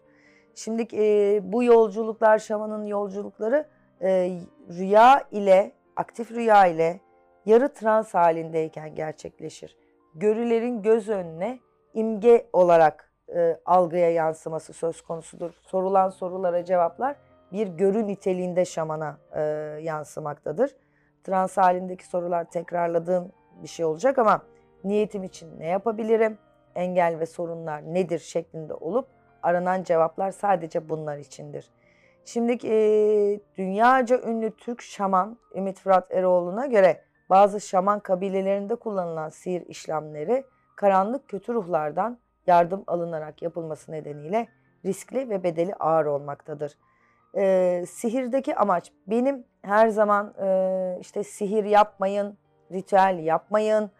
Şimdi 0.54 0.86
e, 0.92 1.40
bu 1.52 1.62
yolculuklar, 1.64 2.38
şamanın 2.38 2.84
yolculukları 2.84 3.66
e, 4.02 4.38
rüya 4.68 5.22
ile, 5.30 5.72
aktif 5.96 6.30
rüya 6.30 6.66
ile 6.66 7.00
yarı 7.46 7.74
trans 7.74 8.14
halindeyken 8.14 8.94
gerçekleşir. 8.94 9.76
Görülerin 10.14 10.82
göz 10.82 11.08
önüne 11.08 11.58
imge 11.94 12.46
olarak 12.52 13.12
e, 13.34 13.56
algıya 13.64 14.10
yansıması 14.10 14.72
söz 14.72 15.02
konusudur. 15.02 15.52
Sorulan 15.62 16.08
sorulara 16.08 16.64
cevaplar 16.64 17.16
bir 17.52 17.66
görü 17.66 18.06
niteliğinde 18.06 18.64
şamana 18.64 19.18
e, 19.32 19.40
yansımaktadır. 19.82 20.76
Trans 21.24 21.56
halindeki 21.56 22.06
sorular 22.06 22.50
tekrarladığım 22.50 23.32
bir 23.62 23.68
şey 23.68 23.84
olacak 23.84 24.18
ama 24.18 24.42
niyetim 24.84 25.24
için 25.24 25.60
ne 25.60 25.66
yapabilirim, 25.66 26.38
engel 26.74 27.18
ve 27.20 27.26
sorunlar 27.26 27.94
nedir 27.94 28.18
şeklinde 28.18 28.74
olup 28.74 29.06
aranan 29.42 29.82
cevaplar 29.82 30.30
sadece 30.30 30.88
bunlar 30.88 31.18
içindir. 31.18 31.70
Şimdi 32.24 32.66
e, 32.66 33.40
dünyaca 33.58 34.20
ünlü 34.22 34.50
Türk 34.56 34.82
şaman 34.82 35.38
Ümit 35.54 35.78
Fırat 35.80 36.12
Eroğlu'na 36.12 36.66
göre 36.66 37.00
bazı 37.30 37.60
şaman 37.60 38.00
kabilelerinde 38.00 38.74
kullanılan 38.74 39.28
sihir 39.28 39.66
işlemleri 39.66 40.44
karanlık 40.76 41.28
kötü 41.28 41.54
ruhlardan 41.54 42.18
yardım 42.46 42.84
alınarak 42.86 43.42
yapılması 43.42 43.92
nedeniyle 43.92 44.48
riskli 44.84 45.30
ve 45.30 45.42
bedeli 45.42 45.74
ağır 45.74 46.06
olmaktadır. 46.06 46.76
E, 47.36 47.84
sihirdeki 47.88 48.56
amaç 48.56 48.92
benim 49.06 49.44
her 49.62 49.88
zaman 49.88 50.34
e, 50.42 50.98
işte 51.00 51.24
sihir 51.24 51.64
yapmayın, 51.64 52.38
ritüel 52.72 53.18
yapmayın, 53.18 53.90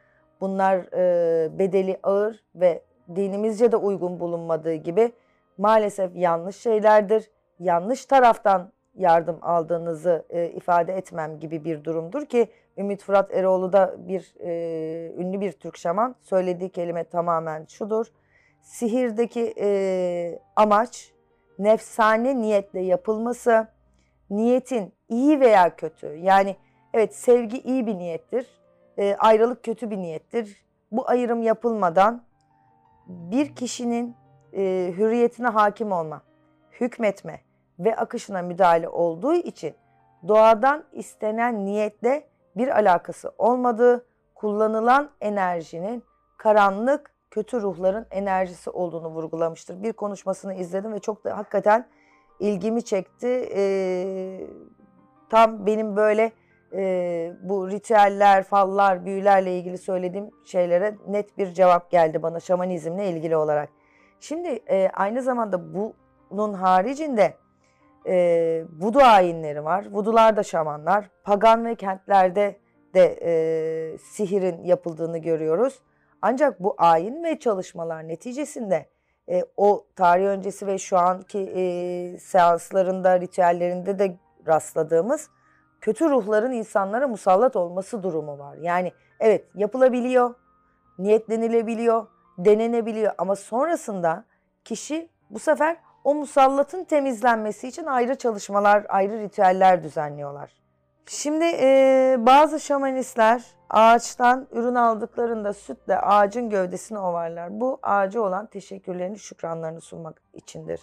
bunlar 0.41 0.77
e, 0.77 1.59
bedeli 1.59 2.01
ağır 2.03 2.45
ve 2.55 2.83
dinimizce 3.17 3.73
de 3.73 3.77
uygun 3.77 4.21
bulunmadığı 4.21 4.75
gibi 4.75 5.13
maalesef 5.59 6.17
yanlış 6.17 6.57
şeylerdir. 6.57 7.31
Yanlış 7.61 8.05
taraftan 8.05 8.73
yardım 8.95 9.39
aldığınızı 9.43 10.25
e, 10.31 10.49
ifade 10.49 10.93
etmem 10.93 11.39
gibi 11.39 11.65
bir 11.65 11.85
durumdur 11.85 12.27
ki 12.27 12.49
Ümit 12.79 13.03
Fırat 13.03 13.35
Eroğlu 13.35 13.73
da 13.73 13.97
bir 13.99 14.35
e, 14.41 15.13
ünlü 15.17 15.41
bir 15.41 15.53
Türk 15.53 15.77
şaman 15.77 16.15
söylediği 16.21 16.71
kelime 16.71 17.05
tamamen 17.05 17.65
şudur. 17.65 18.07
Sihirdeki 18.63 19.55
e, 19.61 20.39
amaç 20.57 21.13
nefsane 21.59 22.41
niyetle 22.41 22.81
yapılması, 22.81 23.69
niyetin 24.31 24.93
iyi 25.09 25.41
veya 25.41 25.77
kötü 25.77 26.07
yani 26.07 26.57
evet 26.95 27.15
sevgi 27.15 27.61
iyi 27.61 27.87
bir 27.87 27.99
niyettir, 27.99 28.47
e, 28.99 29.17
ayrılık 29.19 29.65
kötü 29.65 29.91
bir 29.91 29.97
niyettir. 29.97 30.65
Bu 30.93 31.11
ayrım 31.11 31.43
yapılmadan 31.43 32.23
bir 33.07 33.55
kişinin 33.55 34.17
e, 34.53 34.93
hürriyetine 34.97 35.49
hakim 35.49 35.93
olma, 35.93 36.23
hükmetme 36.81 37.41
ve 37.85 37.97
akışına 37.97 38.43
müdahale 38.43 38.89
olduğu 38.89 39.35
için 39.35 39.75
doğadan 40.29 40.85
istenen 40.93 41.67
niyetle 41.67 42.25
bir 42.57 42.69
alakası 42.69 43.33
olmadığı, 43.39 44.07
kullanılan 44.35 45.11
enerjinin 45.21 46.05
karanlık, 46.39 47.11
kötü 47.31 47.63
ruhların 47.63 48.07
enerjisi 48.11 48.71
olduğunu 48.71 49.09
vurgulamıştır. 49.09 49.83
Bir 49.83 49.93
konuşmasını 49.93 50.55
izledim 50.55 50.93
ve 50.93 50.99
çok 50.99 51.25
da 51.25 51.39
hakikaten 51.39 51.87
ilgimi 52.41 52.83
çekti. 52.83 53.51
Ee, 53.55 54.47
tam 55.31 55.67
benim 55.67 55.97
böyle 55.97 56.33
e, 56.73 57.33
bu 57.43 57.71
ritüeller, 57.71 58.43
fallar, 58.43 59.07
büyülerle 59.07 59.59
ilgili 59.59 59.79
söylediğim 59.79 60.31
şeylere 60.45 60.95
net 61.09 61.39
bir 61.39 61.53
cevap 61.53 61.91
geldi 61.91 62.23
bana 62.23 62.41
şamanizmle 62.41 63.11
ilgili 63.11 63.37
olarak. 63.37 63.69
Şimdi 64.21 64.49
e, 64.49 64.91
aynı 64.95 65.23
zamanda 65.23 65.61
bunun 66.31 66.55
haricinde 66.55 67.35
e, 68.07 68.65
vudu 68.81 68.99
ayinleri 68.99 69.65
var. 69.65 69.87
Vudular 69.91 70.37
da 70.37 70.43
şamanlar. 70.43 71.11
Pagan 71.25 71.65
ve 71.65 71.75
kentlerde 71.75 72.57
de 72.95 73.19
e, 73.23 73.99
sihirin 73.99 74.65
yapıldığını 74.65 75.19
görüyoruz. 75.19 75.83
Ancak 76.23 76.61
bu 76.61 76.75
ayin 76.79 77.25
ve 77.25 77.39
çalışmalar 77.39 78.09
neticesinde 78.09 78.87
e, 79.29 79.45
o 79.57 79.87
tarih 79.97 80.27
öncesi 80.27 80.67
ve 80.67 80.79
şu 80.79 80.99
anki 80.99 81.39
e, 81.39 82.19
seanslarında, 82.19 83.21
ritüellerinde 83.21 83.99
de 83.99 84.17
rastladığımız 84.47 85.31
kötü 85.81 86.11
ruhların 86.11 86.53
insanlara 86.53 87.09
musallat 87.09 87.57
olması 87.57 88.03
durumu 88.03 88.39
var. 88.39 88.57
Yani 88.57 88.93
evet 89.21 89.45
yapılabiliyor, 89.55 90.35
niyetlenilebiliyor, 90.99 92.07
denenebiliyor 92.39 93.13
ama 93.19 93.37
sonrasında 93.37 94.25
kişi 94.65 95.09
bu 95.31 95.39
sefer 95.39 95.77
o 96.05 96.15
musallatın 96.15 96.85
temizlenmesi 96.85 97.69
için 97.69 97.87
ayrı 97.87 98.15
çalışmalar, 98.15 98.87
ayrı 98.89 99.21
ritüeller 99.21 99.85
düzenliyorlar. 99.85 100.61
Şimdi 101.07 101.45
e, 101.45 102.17
bazı 102.19 102.61
şamanistler 102.61 103.45
ağaçtan 103.71 104.47
ürün 104.53 104.75
aldıklarında 104.75 105.53
sütle 105.53 105.99
ağacın 105.99 106.51
gövdesini 106.51 106.99
ovarlar. 106.99 107.61
Bu 107.61 107.79
ağacı 107.83 108.23
olan 108.23 108.47
teşekkürlerini, 108.47 109.19
şükranlarını 109.19 109.81
sunmak 109.81 110.23
içindir. 110.35 110.81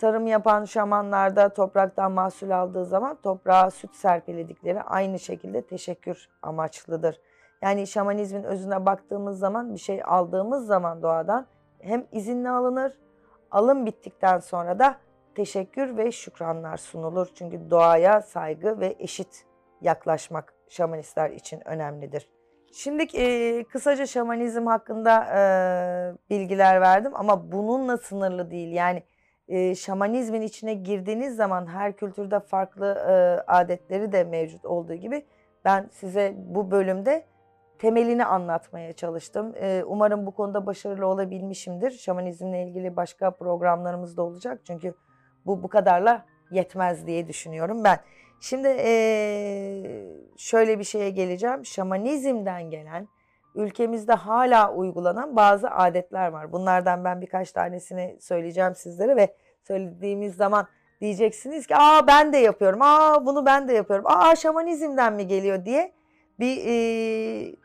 Tarım 0.00 0.26
yapan 0.26 0.64
şamanlarda 0.64 1.48
topraktan 1.48 2.12
mahsul 2.12 2.50
aldığı 2.50 2.84
zaman 2.84 3.16
toprağa 3.22 3.70
süt 3.70 3.94
serpiledikleri 3.94 4.82
aynı 4.82 5.18
şekilde 5.18 5.62
teşekkür 5.62 6.28
amaçlıdır. 6.42 7.20
Yani 7.62 7.86
şamanizmin 7.86 8.42
özüne 8.44 8.86
baktığımız 8.86 9.38
zaman 9.38 9.74
bir 9.74 9.80
şey 9.80 10.02
aldığımız 10.04 10.66
zaman 10.66 11.02
doğadan 11.02 11.46
hem 11.78 12.06
izinli 12.12 12.48
alınır, 12.48 12.98
alım 13.50 13.86
bittikten 13.86 14.38
sonra 14.38 14.78
da 14.78 14.96
teşekkür 15.34 15.96
ve 15.96 16.12
şükranlar 16.12 16.76
sunulur. 16.76 17.28
Çünkü 17.34 17.70
doğaya 17.70 18.22
saygı 18.22 18.80
ve 18.80 18.96
eşit 18.98 19.46
yaklaşmak 19.80 20.54
şamanistler 20.68 21.30
için 21.30 21.68
önemlidir. 21.68 22.28
Şimdi 22.72 23.16
e, 23.16 23.64
kısaca 23.64 24.06
şamanizm 24.06 24.66
hakkında 24.66 25.24
e, 25.24 25.40
bilgiler 26.30 26.80
verdim 26.80 27.12
ama 27.14 27.52
bununla 27.52 27.96
sınırlı 27.96 28.50
değil. 28.50 28.72
Yani 28.72 29.02
e, 29.48 29.74
şamanizmin 29.74 30.42
içine 30.42 30.74
girdiğiniz 30.74 31.36
zaman 31.36 31.66
her 31.66 31.96
kültürde 31.96 32.40
farklı 32.40 32.86
e, 32.86 33.12
adetleri 33.52 34.12
de 34.12 34.24
mevcut 34.24 34.64
olduğu 34.64 34.94
gibi 34.94 35.26
ben 35.64 35.88
size 35.92 36.34
bu 36.36 36.70
bölümde 36.70 37.24
temelini 37.80 38.24
anlatmaya 38.24 38.92
çalıştım. 38.92 39.54
E, 39.56 39.84
umarım 39.86 40.26
bu 40.26 40.30
konuda 40.30 40.66
başarılı 40.66 41.06
olabilmişimdir. 41.06 41.90
Şamanizmle 41.90 42.62
ilgili 42.62 42.96
başka 42.96 43.30
programlarımız 43.30 44.16
da 44.16 44.22
olacak 44.22 44.60
çünkü 44.66 44.94
bu 45.46 45.62
bu 45.62 45.68
kadarla 45.68 46.24
yetmez 46.50 47.06
diye 47.06 47.28
düşünüyorum 47.28 47.84
ben. 47.84 47.98
Şimdi 48.40 48.68
ee, 48.68 50.06
şöyle 50.36 50.78
bir 50.78 50.84
şeye 50.84 51.10
geleceğim. 51.10 51.66
Şamanizmden 51.66 52.70
gelen, 52.70 53.08
ülkemizde 53.54 54.12
hala 54.12 54.74
uygulanan 54.74 55.36
bazı 55.36 55.70
adetler 55.70 56.28
var. 56.28 56.52
Bunlardan 56.52 57.04
ben 57.04 57.20
birkaç 57.20 57.52
tanesini 57.52 58.16
söyleyeceğim 58.20 58.74
sizlere 58.74 59.16
ve 59.16 59.34
söylediğimiz 59.62 60.34
zaman 60.34 60.66
diyeceksiniz 61.00 61.66
ki 61.66 61.76
aa 61.76 62.06
ben 62.06 62.32
de 62.32 62.36
yapıyorum, 62.36 62.82
aa 62.82 63.26
bunu 63.26 63.46
ben 63.46 63.68
de 63.68 63.72
yapıyorum, 63.72 64.04
aa 64.08 64.36
şamanizmden 64.36 65.12
mi 65.12 65.26
geliyor 65.26 65.64
diye 65.64 65.92
bir 66.40 66.56
e, 66.66 67.56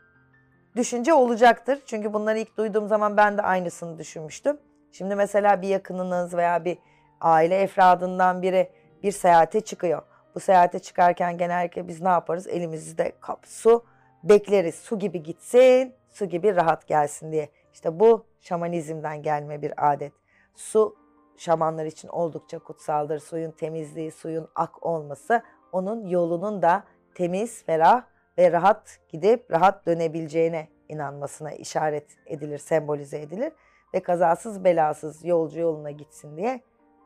düşünce 0.76 1.14
olacaktır. 1.14 1.82
Çünkü 1.86 2.12
bunları 2.12 2.38
ilk 2.38 2.56
duyduğum 2.56 2.88
zaman 2.88 3.16
ben 3.16 3.38
de 3.38 3.42
aynısını 3.42 3.98
düşünmüştüm. 3.98 4.58
Şimdi 4.92 5.14
mesela 5.14 5.62
bir 5.62 5.68
yakınınız 5.68 6.34
veya 6.34 6.64
bir 6.64 6.78
aile 7.20 7.56
efradından 7.56 8.42
biri 8.42 8.70
bir 9.02 9.12
seyahate 9.12 9.60
çıkıyor 9.60 10.02
bu 10.36 10.40
seyahate 10.40 10.78
çıkarken 10.78 11.38
genellikle 11.38 11.88
biz 11.88 12.02
ne 12.02 12.08
yaparız? 12.08 12.46
Elimizde 12.46 13.12
kap 13.20 13.46
su 13.46 13.84
bekleriz. 14.24 14.74
Su 14.74 14.98
gibi 14.98 15.22
gitsin, 15.22 15.94
su 16.10 16.24
gibi 16.24 16.56
rahat 16.56 16.86
gelsin 16.86 17.32
diye. 17.32 17.48
İşte 17.72 18.00
bu 18.00 18.24
şamanizmden 18.40 19.22
gelme 19.22 19.62
bir 19.62 19.92
adet. 19.92 20.12
Su 20.54 20.96
şamanlar 21.36 21.84
için 21.84 22.08
oldukça 22.08 22.58
kutsaldır. 22.58 23.18
Suyun 23.18 23.50
temizliği, 23.50 24.10
suyun 24.10 24.48
ak 24.54 24.86
olması 24.86 25.42
onun 25.72 26.06
yolunun 26.06 26.62
da 26.62 26.84
temiz, 27.14 27.64
ferah 27.64 28.02
ve 28.38 28.52
rahat 28.52 28.98
gidip 29.08 29.50
rahat 29.50 29.86
dönebileceğine 29.86 30.68
inanmasına 30.88 31.52
işaret 31.52 32.06
edilir, 32.26 32.58
sembolize 32.58 33.20
edilir 33.20 33.52
ve 33.94 34.00
kazasız 34.00 34.64
belasız 34.64 35.24
yolcu 35.24 35.60
yoluna 35.60 35.90
gitsin 35.90 36.36
diye 36.36 36.60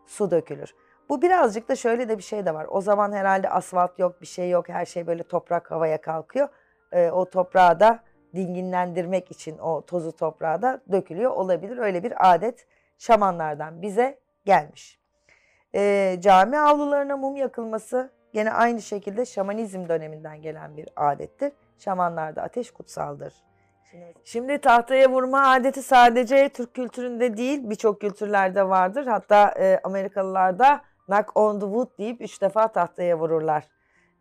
su 0.06 0.30
dökülür. 0.30 0.74
Bu 1.08 1.22
birazcık 1.22 1.68
da 1.68 1.76
şöyle 1.76 2.08
de 2.08 2.18
bir 2.18 2.22
şey 2.22 2.46
de 2.46 2.54
var. 2.54 2.66
O 2.70 2.80
zaman 2.80 3.12
herhalde 3.12 3.50
asfalt 3.50 3.98
yok, 3.98 4.20
bir 4.20 4.26
şey 4.26 4.50
yok. 4.50 4.68
Her 4.68 4.84
şey 4.84 5.06
böyle 5.06 5.22
toprak 5.22 5.70
havaya 5.70 6.00
kalkıyor. 6.00 6.48
Ee, 6.92 7.10
o 7.10 7.30
toprağı 7.30 7.80
da 7.80 8.00
dinginlendirmek 8.34 9.30
için 9.30 9.58
o 9.58 9.86
tozu 9.86 10.12
toprağa 10.12 10.62
da 10.62 10.80
dökülüyor 10.92 11.30
olabilir. 11.30 11.78
Öyle 11.78 12.02
bir 12.02 12.32
adet 12.34 12.66
şamanlardan 12.98 13.82
bize 13.82 14.18
gelmiş. 14.44 15.00
Ee, 15.74 16.16
cami 16.20 16.58
avlularına 16.58 17.16
mum 17.16 17.36
yakılması 17.36 18.12
gene 18.32 18.52
aynı 18.52 18.82
şekilde 18.82 19.24
şamanizm 19.24 19.88
döneminden 19.88 20.42
gelen 20.42 20.76
bir 20.76 20.88
adettir. 20.96 21.52
Şamanlarda 21.78 22.42
ateş 22.42 22.70
kutsaldır. 22.70 23.34
Şimdi 24.24 24.58
tahtaya 24.58 25.10
vurma 25.10 25.50
adeti 25.50 25.82
sadece 25.82 26.48
Türk 26.48 26.74
kültüründe 26.74 27.36
değil 27.36 27.70
birçok 27.70 28.00
kültürlerde 28.00 28.68
vardır. 28.68 29.06
Hatta 29.06 29.54
e, 29.58 29.80
Amerikalılarda 29.84 30.80
knock 31.06 31.36
on 31.36 31.60
the 31.60 31.66
wood 31.66 31.98
deyip 31.98 32.20
üç 32.20 32.42
defa 32.42 32.68
tahtaya 32.68 33.18
vururlar. 33.18 33.64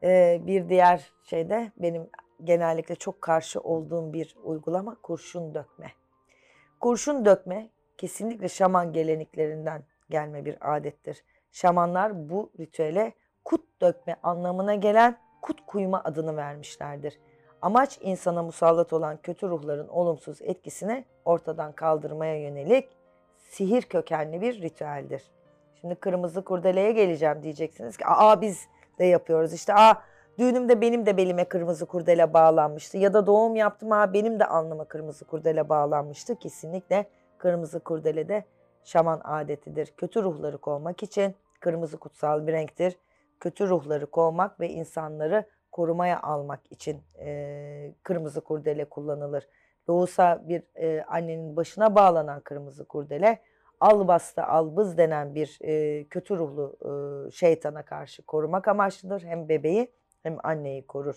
Ee, 0.04 0.42
bir 0.48 0.70
diğer 0.70 1.12
şey 1.24 1.50
de 1.50 1.72
benim 1.78 2.10
genellikle 2.44 2.96
çok 2.96 3.22
karşı 3.22 3.60
olduğum 3.60 4.14
bir 4.14 4.36
uygulama 4.44 4.96
kurşun 4.96 5.56
dökme. 5.56 5.92
Kurşun 6.80 7.26
dökme 7.26 7.70
kesinlikle 7.98 8.50
şaman 8.50 8.94
geleneklerinden 8.94 9.84
gelme 10.10 10.46
bir 10.46 10.76
adettir. 10.76 11.24
Şamanlar 11.52 12.30
bu 12.30 12.52
ritüele 12.60 13.14
kut 13.46 13.82
dökme 13.82 14.16
anlamına 14.24 14.76
gelen 14.76 15.18
kut 15.42 15.66
kuyma 15.68 16.02
adını 16.04 16.38
vermişlerdir. 16.38 17.20
Amaç 17.62 18.00
insana 18.02 18.44
musallat 18.44 18.94
olan 18.94 19.18
kötü 19.18 19.50
ruhların 19.50 19.88
olumsuz 19.88 20.42
etkisini 20.42 21.06
ortadan 21.26 21.72
kaldırmaya 21.72 22.42
yönelik 22.42 22.90
sihir 23.38 23.82
kökenli 23.82 24.42
bir 24.42 24.62
ritüeldir. 24.62 25.24
Şimdi 25.82 25.96
kırmızı 25.96 26.44
kurdeleye 26.44 26.92
geleceğim 26.92 27.44
diyeceksiniz 27.44 27.98
ki 27.98 28.04
aa 28.08 28.42
biz 28.42 28.68
de 29.00 29.06
yapıyoruz 29.06 29.54
işte 29.54 29.74
aa 29.74 30.02
düğünümde 30.40 30.82
benim 30.82 31.06
de 31.06 31.18
belime 31.18 31.46
kırmızı 31.46 31.86
kurdele 31.86 32.34
bağlanmıştı 32.34 32.98
ya 32.98 33.14
da 33.14 33.28
doğum 33.28 33.56
yaptım 33.56 33.92
aa 33.92 34.14
benim 34.14 34.40
de 34.40 34.46
alnıma 34.46 34.86
kırmızı 34.86 35.26
kurdele 35.26 35.70
bağlanmıştı. 35.70 36.36
Kesinlikle 36.36 37.06
kırmızı 37.38 37.80
kurdele 37.80 38.28
de 38.28 38.44
şaman 38.84 39.22
adetidir. 39.24 39.94
Kötü 39.98 40.24
ruhları 40.24 40.58
kovmak 40.58 41.04
için 41.04 41.36
kırmızı 41.60 41.98
kutsal 41.98 42.48
bir 42.48 42.54
renktir. 42.54 42.96
Kötü 43.40 43.68
ruhları 43.68 44.06
kovmak 44.06 44.60
ve 44.60 44.70
insanları 44.70 45.46
korumaya 45.72 46.22
almak 46.22 46.72
için 46.72 47.02
e, 47.20 47.94
kırmızı 48.04 48.42
kurdele 48.42 48.86
kullanılır. 48.86 49.48
Loğusa 49.90 50.44
bir 50.48 50.64
e, 50.76 51.04
annenin 51.04 51.56
başına 51.56 51.96
bağlanan 51.96 52.42
kırmızı 52.42 52.86
kurdele 52.86 53.40
albasta 53.80 54.48
albız 54.48 54.98
denen 54.98 55.36
bir 55.36 55.60
e, 55.62 56.04
kötü 56.10 56.38
ruhlu 56.38 56.78
e, 56.82 57.32
şeytana 57.32 57.86
karşı 57.86 58.26
korumak 58.26 58.68
amaçlıdır. 58.68 59.24
Hem 59.24 59.50
bebeği 59.50 59.92
hem 60.24 60.38
anneyi 60.44 60.88
korur. 60.88 61.16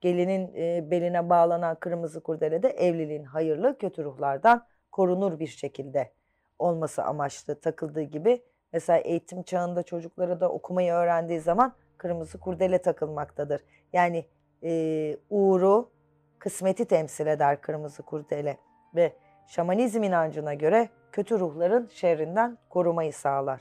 Gelinin 0.00 0.54
e, 0.54 0.90
beline 0.90 1.30
bağlanan 1.30 1.74
kırmızı 1.74 2.20
kurdele 2.20 2.62
de 2.62 2.68
evliliğin 2.68 3.24
hayırlı 3.24 3.78
kötü 3.78 4.04
ruhlardan 4.04 4.66
korunur 4.92 5.38
bir 5.38 5.46
şekilde 5.46 6.12
olması 6.58 7.04
amaçlı 7.04 7.60
takıldığı 7.60 8.02
gibi 8.02 8.42
mesela 8.72 8.98
eğitim 8.98 9.42
çağında 9.42 9.82
çocuklara 9.82 10.40
da 10.40 10.48
okumayı 10.48 10.92
öğrendiği 10.92 11.40
zaman 11.40 11.72
kırmızı 11.98 12.38
kurdele 12.38 12.82
takılmaktadır. 12.82 13.64
Yani 13.92 14.26
e, 14.62 15.16
uğuru, 15.30 15.90
kısmeti 16.38 16.84
temsil 16.84 17.26
eder 17.26 17.60
kırmızı 17.60 18.02
kurdele 18.02 18.56
ve 18.94 19.12
şamanizm 19.46 20.02
inancına 20.02 20.54
göre 20.54 20.88
kötü 21.12 21.40
ruhların 21.40 21.88
şerrinden 21.92 22.58
korumayı 22.70 23.12
sağlar. 23.12 23.60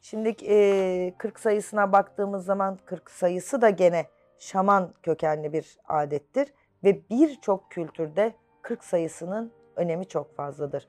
Şimdi 0.00 0.36
e, 0.48 1.14
40 1.18 1.40
sayısına 1.40 1.92
baktığımız 1.92 2.44
zaman 2.44 2.78
40 2.84 3.10
sayısı 3.10 3.60
da 3.60 3.70
gene 3.70 4.06
şaman 4.38 4.94
kökenli 5.02 5.52
bir 5.52 5.78
adettir 5.88 6.52
ve 6.84 7.08
birçok 7.10 7.70
kültürde 7.70 8.34
40 8.62 8.84
sayısının 8.84 9.52
önemi 9.76 10.08
çok 10.08 10.36
fazladır. 10.36 10.88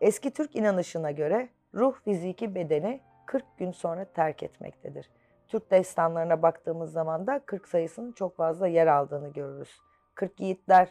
Eski 0.00 0.30
Türk 0.30 0.56
inanışına 0.56 1.10
göre 1.10 1.48
ruh 1.74 1.94
fiziki 2.04 2.54
bedeni 2.54 3.00
40 3.26 3.58
gün 3.58 3.70
sonra 3.70 4.04
terk 4.04 4.42
etmektedir. 4.42 5.10
Türk 5.48 5.70
destanlarına 5.70 6.42
baktığımız 6.42 6.92
zaman 6.92 7.26
da 7.26 7.38
40 7.38 7.68
sayısının 7.68 8.12
çok 8.12 8.36
fazla 8.36 8.66
yer 8.66 8.86
aldığını 8.86 9.28
görürüz. 9.28 9.80
40 10.14 10.40
yiğitler, 10.40 10.88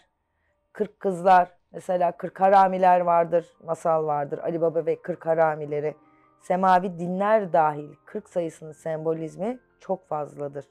40 0.74 1.00
kızlar 1.00 1.52
Mesela 1.74 2.12
Kırk 2.12 2.42
Haramiler 2.42 3.00
vardır, 3.00 3.46
masal 3.64 4.06
vardır. 4.06 4.38
Ali 4.40 4.62
Baba 4.62 4.86
ve 4.86 5.02
Kırk 5.02 5.26
Haramileri. 5.26 5.96
Semavi 6.42 7.00
dinler 7.00 7.54
dahil 7.54 7.90
40 8.06 8.30
sayısının 8.30 8.72
sembolizmi 8.72 9.60
çok 9.80 10.08
fazladır. 10.08 10.66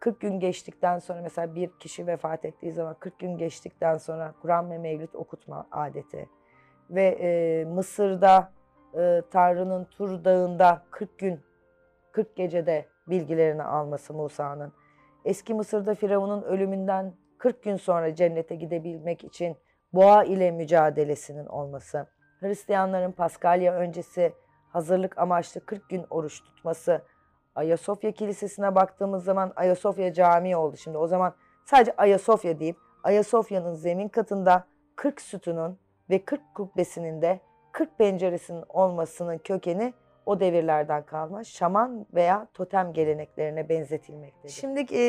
40 0.00 0.20
gün 0.20 0.40
geçtikten 0.40 0.98
sonra 0.98 1.22
mesela 1.22 1.54
bir 1.54 1.70
kişi 1.80 2.06
vefat 2.06 2.44
ettiği 2.44 2.72
zaman 2.72 2.96
40 3.00 3.18
gün 3.18 3.38
geçtikten 3.38 3.96
sonra 3.96 4.34
Kur'an 4.42 4.70
ve 4.70 4.78
Mevlüt 4.78 5.14
okutma 5.14 5.66
adeti. 5.70 6.28
Ve 6.90 7.18
e, 7.20 7.64
Mısır'da 7.64 8.52
e, 8.94 9.22
Tanrı'nın 9.30 9.84
Tur 9.84 10.24
Dağı'nda 10.24 10.82
40 10.90 11.18
gün, 11.18 11.40
40 12.12 12.36
gecede 12.36 12.86
bilgilerini 13.06 13.62
alması 13.62 14.14
Musa'nın. 14.14 14.72
Eski 15.24 15.54
Mısır'da 15.54 15.94
Firavun'un 15.94 16.42
ölümünden 16.42 17.14
40 17.38 17.62
gün 17.62 17.76
sonra 17.76 18.14
cennete 18.14 18.54
gidebilmek 18.54 19.24
için 19.24 19.56
boğa 19.92 20.24
ile 20.24 20.50
mücadelesinin 20.50 21.46
olması. 21.46 22.06
Hristiyanların 22.40 23.12
Paskalya 23.12 23.74
öncesi 23.74 24.32
hazırlık 24.72 25.18
amaçlı 25.18 25.66
40 25.66 25.88
gün 25.88 26.06
oruç 26.10 26.42
tutması. 26.44 27.02
Ayasofya 27.54 28.12
Kilisesi'ne 28.12 28.74
baktığımız 28.74 29.24
zaman 29.24 29.52
Ayasofya 29.56 30.12
Camii 30.12 30.56
oldu. 30.56 30.76
Şimdi 30.76 30.98
o 30.98 31.06
zaman 31.06 31.34
sadece 31.64 31.96
Ayasofya 31.96 32.60
deyip 32.60 32.76
Ayasofya'nın 33.02 33.74
zemin 33.74 34.08
katında 34.08 34.64
40 34.96 35.20
sütunun 35.20 35.78
ve 36.10 36.24
40 36.24 36.40
kubbesinin 36.54 37.22
de 37.22 37.40
40 37.78 37.98
penceresinin 37.98 38.64
olmasının 38.68 39.38
kökeni 39.38 39.94
o 40.26 40.40
devirlerden 40.40 41.02
kalma 41.02 41.44
şaman 41.44 42.06
veya 42.14 42.46
totem 42.54 42.92
geleneklerine 42.92 43.68
benzetilmektedir. 43.68 44.52
Şimdi 44.52 44.86
e, 44.94 45.02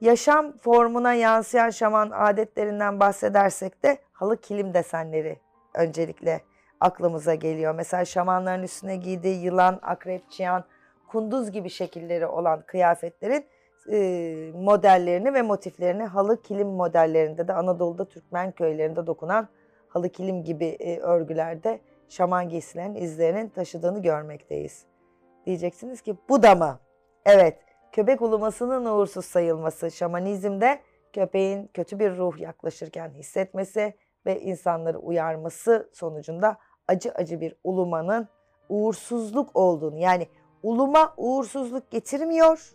yaşam 0.00 0.56
formuna 0.58 1.14
yansıyan 1.14 1.70
şaman 1.70 2.10
adetlerinden 2.10 3.00
bahsedersek 3.00 3.82
de 3.82 3.98
halı 4.12 4.40
kilim 4.40 4.74
desenleri 4.74 5.38
öncelikle 5.74 6.40
aklımıza 6.80 7.34
geliyor. 7.34 7.74
Mesela 7.74 8.04
şamanların 8.04 8.62
üstüne 8.62 8.96
giydiği 8.96 9.44
yılan, 9.44 9.78
akrep, 9.82 10.30
çıyan, 10.30 10.64
kunduz 11.08 11.50
gibi 11.50 11.70
şekilleri 11.70 12.26
olan 12.26 12.62
kıyafetlerin 12.66 13.46
e, 13.92 13.96
modellerini 14.54 15.34
ve 15.34 15.42
motiflerini 15.42 16.04
halı 16.04 16.42
kilim 16.42 16.68
modellerinde 16.68 17.48
de 17.48 17.52
Anadolu'da 17.52 18.04
Türkmen 18.04 18.52
köylerinde 18.52 19.06
dokunan 19.06 19.48
halı 19.94 20.08
kilim 20.08 20.44
gibi 20.44 20.64
e, 20.64 20.98
örgülerde 20.98 21.80
şaman 22.08 22.48
giysilerinin 22.48 23.00
izlerinin 23.00 23.48
taşıdığını 23.48 24.02
görmekteyiz. 24.02 24.84
Diyeceksiniz 25.46 26.00
ki 26.00 26.16
bu 26.28 26.42
da 26.42 26.54
mı? 26.54 26.78
Evet, 27.26 27.58
köpek 27.92 28.22
ulumasının 28.22 28.84
uğursuz 28.84 29.24
sayılması 29.24 29.90
şamanizmde 29.90 30.80
köpeğin 31.12 31.70
kötü 31.74 31.98
bir 31.98 32.16
ruh 32.16 32.38
yaklaşırken 32.38 33.10
hissetmesi 33.10 33.94
ve 34.26 34.40
insanları 34.40 34.98
uyarması 34.98 35.90
sonucunda 35.92 36.56
acı 36.88 37.10
acı 37.10 37.40
bir 37.40 37.54
ulumanın 37.64 38.28
uğursuzluk 38.68 39.56
olduğunu 39.56 39.98
yani 39.98 40.28
uluma 40.62 41.14
uğursuzluk 41.16 41.90
getirmiyor. 41.90 42.72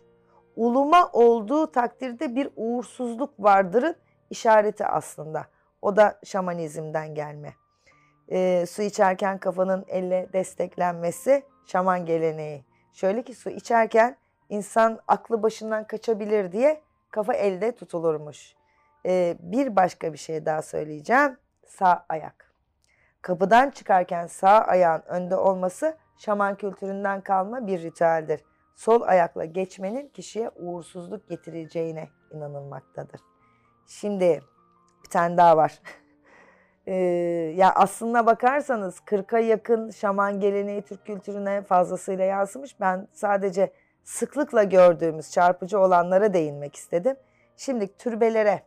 Uluma 0.56 1.10
olduğu 1.12 1.72
takdirde 1.72 2.34
bir 2.34 2.48
uğursuzluk 2.56 3.30
vardırın 3.38 3.96
işareti 4.30 4.86
aslında. 4.86 5.46
O 5.82 5.96
da 5.96 6.18
şamanizmden 6.24 7.14
gelme. 7.14 7.54
E, 8.30 8.66
su 8.68 8.82
içerken 8.82 9.38
kafanın 9.38 9.84
elle 9.88 10.28
desteklenmesi 10.32 11.42
şaman 11.66 12.06
geleneği. 12.06 12.64
Şöyle 12.92 13.22
ki 13.22 13.34
su 13.34 13.50
içerken 13.50 14.16
insan 14.48 15.00
aklı 15.08 15.42
başından 15.42 15.86
kaçabilir 15.86 16.52
diye 16.52 16.82
kafa 17.10 17.34
elde 17.34 17.72
tutulurmuş. 17.72 18.54
E, 19.06 19.36
bir 19.40 19.76
başka 19.76 20.12
bir 20.12 20.18
şey 20.18 20.46
daha 20.46 20.62
söyleyeceğim. 20.62 21.36
Sağ 21.66 22.06
ayak. 22.08 22.54
Kapıdan 23.22 23.70
çıkarken 23.70 24.26
sağ 24.26 24.58
ayağın 24.58 25.02
önde 25.06 25.36
olması 25.36 25.96
şaman 26.18 26.56
kültüründen 26.56 27.20
kalma 27.20 27.66
bir 27.66 27.82
ritüeldir. 27.82 28.44
Sol 28.74 29.02
ayakla 29.02 29.44
geçmenin 29.44 30.08
kişiye 30.08 30.50
uğursuzluk 30.56 31.28
getireceğine 31.28 32.08
inanılmaktadır. 32.30 33.20
Şimdi 33.86 34.42
tane 35.10 35.36
daha 35.36 35.56
var. 35.56 35.80
ee, 36.86 36.94
ya 37.56 37.72
aslına 37.74 38.26
bakarsanız 38.26 38.98
40'a 38.98 39.38
yakın 39.38 39.90
şaman 39.90 40.40
geleneği 40.40 40.82
Türk 40.82 41.06
kültürüne 41.06 41.62
fazlasıyla 41.62 42.24
yansımış. 42.24 42.80
Ben 42.80 43.08
sadece 43.12 43.72
sıklıkla 44.04 44.62
gördüğümüz 44.62 45.30
çarpıcı 45.30 45.78
olanlara 45.78 46.34
değinmek 46.34 46.76
istedim. 46.76 47.16
Şimdi 47.56 47.96
türbelere, 47.96 48.62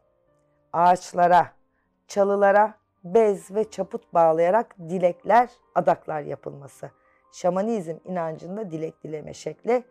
ağaçlara, 0.73 1.47
çalılara 2.07 2.73
bez 3.03 3.55
ve 3.55 3.69
çaput 3.69 4.13
bağlayarak 4.13 4.75
dilekler, 4.79 5.49
adaklar 5.75 6.21
yapılması. 6.21 6.91
Şamanizm 7.31 7.97
inancında 8.05 8.71
dilek 8.71 9.03
dileme 9.03 9.33
şekli 9.33 9.83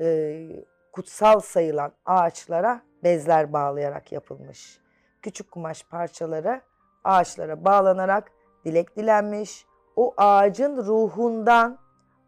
e, 0.00 0.46
kutsal 0.92 1.40
sayılan 1.40 1.92
ağaçlara 2.06 2.80
bezler 3.04 3.52
bağlayarak 3.52 4.12
yapılmış. 4.12 4.85
Küçük 5.26 5.50
kumaş 5.50 5.84
parçaları 5.84 6.60
ağaçlara 7.04 7.64
bağlanarak 7.64 8.32
dilek 8.64 8.96
dilenmiş. 8.96 9.66
O 9.96 10.14
ağacın 10.16 10.76
ruhundan 10.76 11.78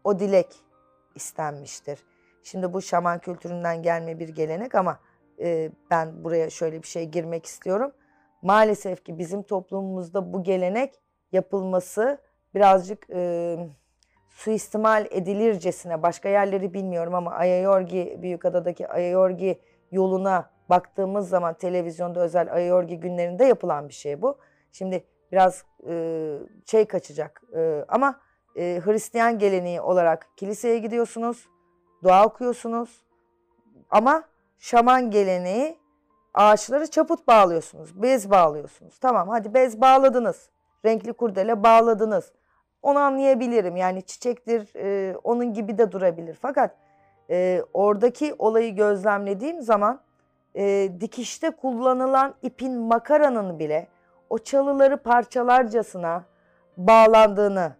o 0.03 0.19
dilek 0.19 0.55
istenmiştir. 1.15 1.99
Şimdi 2.43 2.73
bu 2.73 2.81
şaman 2.81 3.19
kültüründen 3.19 3.81
gelme 3.81 4.19
bir 4.19 4.29
gelenek 4.29 4.75
ama 4.75 4.99
e, 5.39 5.71
ben 5.91 6.23
buraya 6.23 6.49
şöyle 6.49 6.81
bir 6.81 6.87
şey 6.87 7.05
girmek 7.05 7.45
istiyorum. 7.45 7.91
Maalesef 8.41 9.05
ki 9.05 9.17
bizim 9.17 9.43
toplumumuzda 9.43 10.33
bu 10.33 10.43
gelenek 10.43 11.01
yapılması 11.31 12.17
birazcık 12.55 13.09
e, 13.09 13.57
suistimal 14.29 15.05
edilircesine 15.11 16.03
başka 16.03 16.29
yerleri 16.29 16.73
bilmiyorum 16.73 17.15
ama 17.15 17.31
Ayayorgi 17.31 18.19
Büyükada'daki 18.21 18.87
Ayayorgi 18.87 19.61
yoluna 19.91 20.58
baktığımız 20.69 21.29
zaman 21.29 21.53
televizyonda 21.53 22.19
özel 22.19 22.53
Ayayorgi 22.53 22.99
günlerinde 22.99 23.45
yapılan 23.45 23.89
bir 23.89 23.93
şey 23.93 24.21
bu. 24.21 24.37
Şimdi 24.71 25.03
biraz 25.31 25.63
e, 25.87 26.37
şey 26.65 26.85
kaçacak 26.85 27.41
e, 27.55 27.85
ama 27.87 28.19
e, 28.55 28.81
Hristiyan 28.85 29.39
geleneği 29.39 29.81
olarak 29.81 30.27
kiliseye 30.37 30.79
gidiyorsunuz, 30.79 31.47
dua 32.03 32.25
okuyorsunuz 32.25 33.05
ama 33.89 34.23
şaman 34.57 35.11
geleneği 35.11 35.77
ağaçları 36.33 36.87
çaput 36.87 37.27
bağlıyorsunuz, 37.27 38.01
bez 38.01 38.31
bağlıyorsunuz. 38.31 38.99
Tamam 38.99 39.29
hadi 39.29 39.53
bez 39.53 39.81
bağladınız, 39.81 40.49
renkli 40.85 41.13
kurdele 41.13 41.63
bağladınız. 41.63 42.31
Onu 42.81 42.99
anlayabilirim 42.99 43.75
yani 43.75 44.01
çiçektir 44.01 44.75
e, 44.75 45.17
onun 45.17 45.53
gibi 45.53 45.77
de 45.77 45.91
durabilir. 45.91 46.37
Fakat 46.41 46.75
e, 47.29 47.63
oradaki 47.73 48.35
olayı 48.37 48.75
gözlemlediğim 48.75 49.61
zaman 49.61 50.01
e, 50.55 50.91
dikişte 51.01 51.49
kullanılan 51.49 52.35
ipin 52.41 52.77
makaranın 52.77 53.59
bile 53.59 53.87
o 54.29 54.37
çalıları 54.37 54.97
parçalarcasına 54.97 56.23
bağlandığını, 56.77 57.75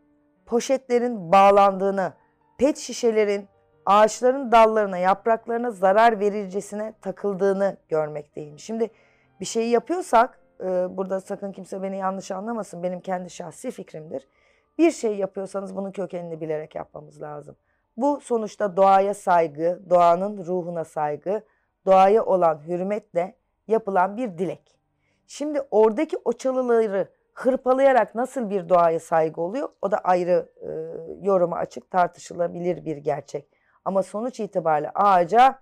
poşetlerin 0.46 1.32
bağlandığını, 1.32 2.14
pet 2.58 2.78
şişelerin 2.78 3.48
ağaçların 3.86 4.52
dallarına, 4.52 4.98
yapraklarına 4.98 5.72
zarar 5.72 6.20
verircesine 6.20 6.94
takıldığını 7.02 7.78
görmekteyim. 7.90 8.60
Şimdi 8.60 8.92
bir 9.40 9.46
şeyi 9.46 9.70
yapıyorsak, 9.70 10.40
e, 10.60 10.66
burada 10.98 11.22
sakın 11.22 11.52
kimse 11.52 11.84
beni 11.84 11.98
yanlış 11.98 12.32
anlamasın, 12.32 12.84
benim 12.84 13.00
kendi 13.00 13.30
şahsi 13.30 13.72
fikrimdir. 13.72 14.28
Bir 14.78 14.92
şey 14.92 15.16
yapıyorsanız 15.16 15.76
bunun 15.76 15.92
kökenini 15.92 16.42
bilerek 16.42 16.76
yapmamız 16.76 17.22
lazım. 17.22 17.56
Bu 17.98 18.22
sonuçta 18.22 18.78
doğaya 18.78 19.14
saygı, 19.14 19.80
doğanın 19.90 20.46
ruhuna 20.46 20.86
saygı, 20.86 21.44
doğaya 21.90 22.26
olan 22.26 22.62
hürmetle 22.68 23.36
yapılan 23.68 24.18
bir 24.18 24.38
dilek. 24.38 24.80
Şimdi 25.28 25.62
oradaki 25.72 26.18
o 26.26 26.34
çalıları 26.34 27.08
hırpalayarak 27.34 28.16
nasıl 28.16 28.50
bir 28.50 28.70
doğaya 28.70 29.00
saygı 29.00 29.42
oluyor? 29.42 29.70
O 29.82 29.92
da 29.92 29.98
ayrı 29.98 30.50
e, 30.62 30.70
yoruma 31.26 31.58
açık 31.58 31.92
tartışılabilir 31.92 32.86
bir 32.86 32.98
gerçek. 32.98 33.50
Ama 33.86 34.04
sonuç 34.04 34.40
itibariyle 34.40 34.90
ağaca 34.90 35.60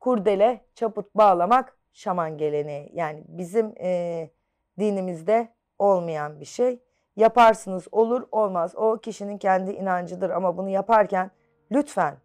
kurdele 0.00 0.60
çaput 0.74 1.14
bağlamak 1.14 1.76
şaman 1.92 2.38
geleneği. 2.38 2.90
Yani 2.94 3.24
bizim 3.28 3.74
e, 3.80 4.30
dinimizde 4.78 5.48
olmayan 5.78 6.40
bir 6.40 6.44
şey. 6.44 6.82
Yaparsınız 7.16 7.88
olur 7.92 8.22
olmaz 8.32 8.74
o 8.76 8.98
kişinin 8.98 9.38
kendi 9.38 9.72
inancıdır 9.72 10.30
ama 10.30 10.56
bunu 10.56 10.68
yaparken 10.68 11.30
lütfen 11.72 12.16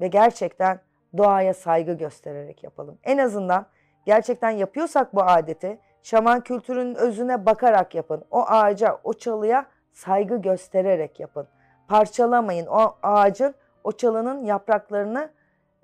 ve 0.00 0.08
gerçekten 0.08 0.80
doğaya 1.18 1.54
saygı 1.54 1.92
göstererek 1.92 2.64
yapalım. 2.64 2.98
En 3.04 3.18
azından 3.18 3.66
gerçekten 4.06 4.50
yapıyorsak 4.50 5.14
bu 5.14 5.22
adeti 5.22 5.78
şaman 6.02 6.40
kültürünün 6.40 6.94
özüne 6.94 7.46
bakarak 7.46 7.94
yapın. 7.94 8.24
O 8.30 8.44
ağaca, 8.46 8.98
o 9.04 9.14
çalıya 9.14 9.66
saygı 9.92 10.36
göstererek 10.36 11.20
yapın. 11.20 11.48
Parçalamayın 11.88 12.66
o 12.66 12.96
ağacın, 13.02 13.54
o 13.84 13.92
çalının 13.92 14.44
yapraklarını 14.44 15.30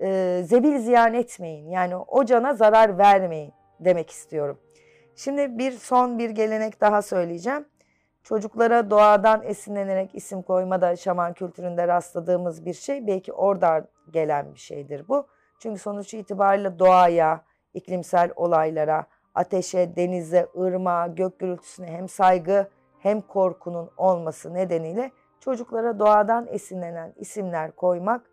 e, 0.01 0.40
zebil 0.44 0.79
ziyan 0.79 1.14
etmeyin. 1.14 1.70
Yani 1.70 1.97
o 1.97 2.25
cana 2.25 2.55
zarar 2.55 2.99
vermeyin 2.99 3.53
demek 3.81 4.11
istiyorum. 4.11 4.59
Şimdi 5.16 5.59
bir 5.59 5.73
son 5.73 6.18
bir 6.18 6.31
gelenek 6.31 6.81
daha 6.81 7.03
söyleyeceğim. 7.03 7.66
Çocuklara 8.24 8.90
doğadan 8.90 9.42
esinlenerek 9.42 10.14
isim 10.14 10.42
koyma 10.42 10.80
da 10.80 10.96
şaman 10.96 11.32
kültüründe 11.32 11.88
rastladığımız 11.88 12.66
bir 12.66 12.74
şey. 12.74 13.06
Belki 13.06 13.32
oradan 13.32 13.88
gelen 14.10 14.54
bir 14.54 14.58
şeydir 14.58 15.08
bu. 15.08 15.26
Çünkü 15.58 15.80
sonuç 15.80 16.14
itibariyle 16.14 16.78
doğaya, 16.78 17.44
iklimsel 17.74 18.30
olaylara, 18.37 19.06
ateşe, 19.34 19.96
denize, 19.96 20.46
ırmağa, 20.58 21.06
gök 21.06 21.38
gürültüsüne 21.38 21.87
hem 21.87 22.08
saygı 22.08 22.68
hem 22.98 23.20
korkunun 23.20 23.90
olması 23.96 24.54
nedeniyle 24.54 25.10
çocuklara 25.40 25.98
doğadan 25.98 26.46
esinlenen 26.50 27.12
isimler 27.16 27.72
koymak 27.72 28.30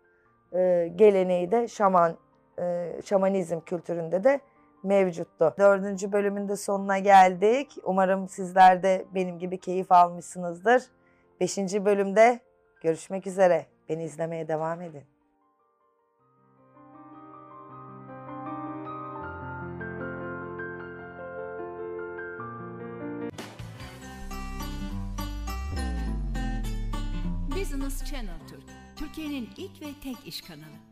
e, 0.52 0.92
geleneği 0.96 1.50
de 1.50 1.68
şaman 1.68 2.16
e, 2.58 2.92
şamanizm 3.04 3.60
kültüründe 3.60 4.24
de 4.24 4.40
mevcuttu. 4.82 5.54
Dördüncü 5.58 6.12
bölümün 6.12 6.48
de 6.48 6.56
sonuna 6.56 6.98
geldik. 6.98 7.78
Umarım 7.84 8.28
sizler 8.28 8.82
de 8.82 9.04
benim 9.14 9.38
gibi 9.38 9.58
keyif 9.58 9.92
almışsınızdır. 9.92 10.82
Beşinci 11.40 11.84
bölümde 11.84 12.40
görüşmek 12.80 13.26
üzere. 13.26 13.66
Beni 13.88 14.04
izlemeye 14.04 14.48
devam 14.48 14.80
edin. 14.80 15.02
Business 27.56 28.04
Channel 28.04 28.48
Türk, 28.48 28.64
Türkiye'nin 28.96 29.48
ilk 29.56 29.82
ve 29.82 29.86
tek 30.02 30.26
iş 30.26 30.40
kanalı. 30.40 30.91